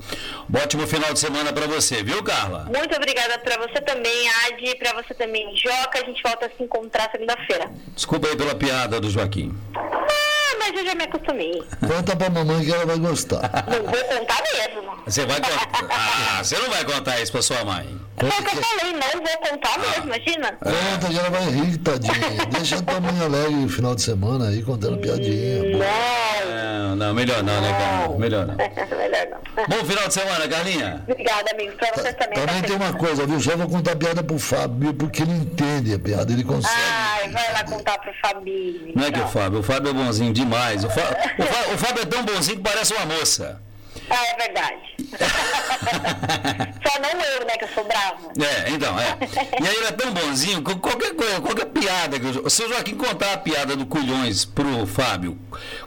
Um 0.52 0.58
ótimo 0.58 0.86
final 0.86 1.12
de 1.12 1.18
semana 1.20 1.52
para 1.52 1.66
você, 1.66 2.02
viu, 2.02 2.22
Carla? 2.22 2.64
Muito 2.64 2.96
obrigada 2.96 3.38
para 3.38 3.56
você 3.58 3.80
também, 3.80 4.28
Adi, 4.46 4.76
para 4.76 4.92
você 4.94 5.14
também, 5.14 5.54
Joca. 5.56 6.00
A 6.00 6.04
gente 6.04 6.20
volta 6.22 6.46
a 6.46 6.50
se 6.50 6.62
encontrar 6.62 7.10
segunda-feira. 7.10 7.70
Desculpa 7.94 8.26
aí 8.28 8.36
pela 8.36 8.54
piada 8.54 9.00
do 9.00 9.08
Joaquim. 9.08 9.56
Ah, 9.76 10.56
mas 10.58 10.76
eu 10.76 10.84
já 10.84 10.94
me 10.94 11.04
acostumei. 11.04 11.62
Conta 11.86 12.16
pra 12.16 12.28
mamãe 12.30 12.64
que 12.64 12.72
ela 12.72 12.86
vai 12.86 12.98
gostar. 12.98 13.66
Não 13.68 13.82
vou 13.84 14.04
contar 14.04 14.42
mesmo. 14.52 14.96
Você 15.04 15.24
vai 15.26 15.40
contar. 15.40 15.66
Ah, 16.38 16.42
você 16.44 16.58
não 16.58 16.68
vai 16.70 16.84
contar 16.84 17.20
isso 17.20 17.32
pra 17.32 17.40
sua 17.42 17.64
mãe. 17.64 17.98
Foi 18.18 18.28
o 18.28 18.32
que 18.32 18.56
eu 18.56 18.62
falei, 18.62 18.92
não 18.92 19.22
vou 19.22 19.50
contar 19.50 19.78
mesmo, 19.78 20.04
imagina. 20.04 20.52
Conta 20.52 21.08
que 21.08 21.18
ela 21.18 21.30
vai 21.30 21.44
rir, 21.50 21.76
tadinha. 21.78 22.14
Deixa 22.50 22.76
a 22.76 22.82
tua 22.82 23.00
mãe 23.00 23.20
alegre 23.20 23.54
no 23.56 23.68
final 23.68 23.94
de 23.94 24.02
semana 24.02 24.48
aí, 24.48 24.62
contando 24.62 24.96
piadinha. 24.98 25.62
Não. 25.76 26.56
Não, 26.56 26.96
não, 26.96 27.14
melhor 27.14 27.42
não, 27.42 27.60
né, 27.60 27.72
Carla? 27.78 28.18
Melhor 28.18 28.46
não. 28.46 28.54
Melhor 28.56 29.26
não. 29.30 29.64
Bom 29.68 29.84
final 29.84 30.08
de 30.08 30.14
semana, 30.14 30.48
Carlinha. 30.48 31.04
Obrigada, 31.08 31.50
amigo. 31.52 31.72
Pra 31.76 31.90
vocês 31.94 32.14
também. 32.14 32.34
Também 32.46 32.60
tá 32.62 32.66
tem 32.68 32.76
uma 32.76 32.92
coisa, 32.94 33.26
viu? 33.26 33.40
Só 33.40 33.56
vou 33.56 33.68
contar 33.68 33.96
piada 33.96 34.22
pro 34.22 34.38
Fábio, 34.38 34.94
porque 34.94 35.22
ele 35.22 35.32
entende 35.32 35.92
a 35.94 35.98
piada, 35.98 36.32
ele 36.32 36.44
consegue. 36.44 36.74
Ai, 36.74 37.28
vai 37.30 37.52
lá 37.52 37.64
contar 37.64 37.98
pro 37.98 38.12
Fabinho. 38.22 38.92
Não 38.94 39.04
é 39.04 39.10
que 39.10 39.20
o 39.20 39.26
Fábio, 39.28 39.60
o 39.60 39.62
Fábio 39.62 39.90
é 39.90 39.92
bonzinho 39.92 40.32
demais. 40.32 40.84
O, 40.84 40.90
Fá- 40.90 41.16
o 41.38 41.42
Fá- 41.42 41.74
o 41.74 41.78
Fábio 41.78 42.02
é 42.02 42.06
tão 42.06 42.22
bonzinho 42.24 42.56
que 42.58 42.62
parece 42.62 42.94
uma 42.94 43.04
moça. 43.06 43.60
Ah, 44.08 44.24
é 44.26 44.36
verdade. 44.36 44.96
Só 46.86 46.98
não 47.00 47.20
eu, 47.20 47.46
né, 47.46 47.56
que 47.58 47.64
eu 47.64 47.68
sou 47.68 47.84
brava. 47.84 48.16
É, 48.40 48.70
então, 48.70 48.98
é. 48.98 49.16
E 49.60 49.66
aí 49.66 49.74
ele 49.76 49.86
é 49.86 49.92
tão 49.92 50.12
bonzinho, 50.12 50.62
que 50.62 50.74
qualquer 50.76 51.14
coisa, 51.14 51.40
qualquer 51.40 51.66
piada. 51.66 52.18
que 52.20 52.26
o- 52.26 52.50
Se 52.50 52.62
o 52.64 52.68
Joaquim 52.68 52.94
contar 52.96 53.32
a 53.32 53.38
piada 53.38 53.74
do 53.76 53.86
Culhões 53.86 54.44
pro 54.44 54.86
Fábio, 54.86 55.38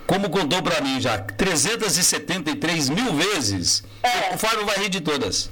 como 0.08 0.29
contou 0.29 0.62
pra 0.62 0.82
mim 0.82 0.99
já 0.99 1.17
373 1.17 2.89
mil 2.89 3.13
vezes, 3.13 3.84
É. 4.03 4.36
o 4.36 4.38
Fábio 4.38 4.65
vai 4.65 4.77
rir 4.77 4.89
de 4.89 5.01
todas. 5.01 5.49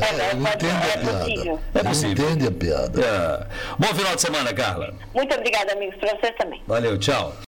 É, 0.00 0.30
ele 0.32 0.40
entende 0.42 0.66
a 0.66 0.86
é 0.88 0.96
piada. 0.96 1.18
possível. 1.24 1.60
É 1.74 1.78
Ele 1.78 1.88
possível. 1.88 2.10
entende 2.30 2.46
a 2.46 2.50
piada. 2.50 3.00
É. 3.04 3.46
Bom 3.78 3.94
final 3.94 4.14
de 4.16 4.20
semana, 4.20 4.52
Carla. 4.52 4.94
Muito 5.14 5.34
obrigada, 5.34 5.72
amigos, 5.74 5.94
para 6.00 6.10
vocês 6.18 6.34
também. 6.38 6.60
Valeu, 6.66 6.98
tchau. 6.98 7.32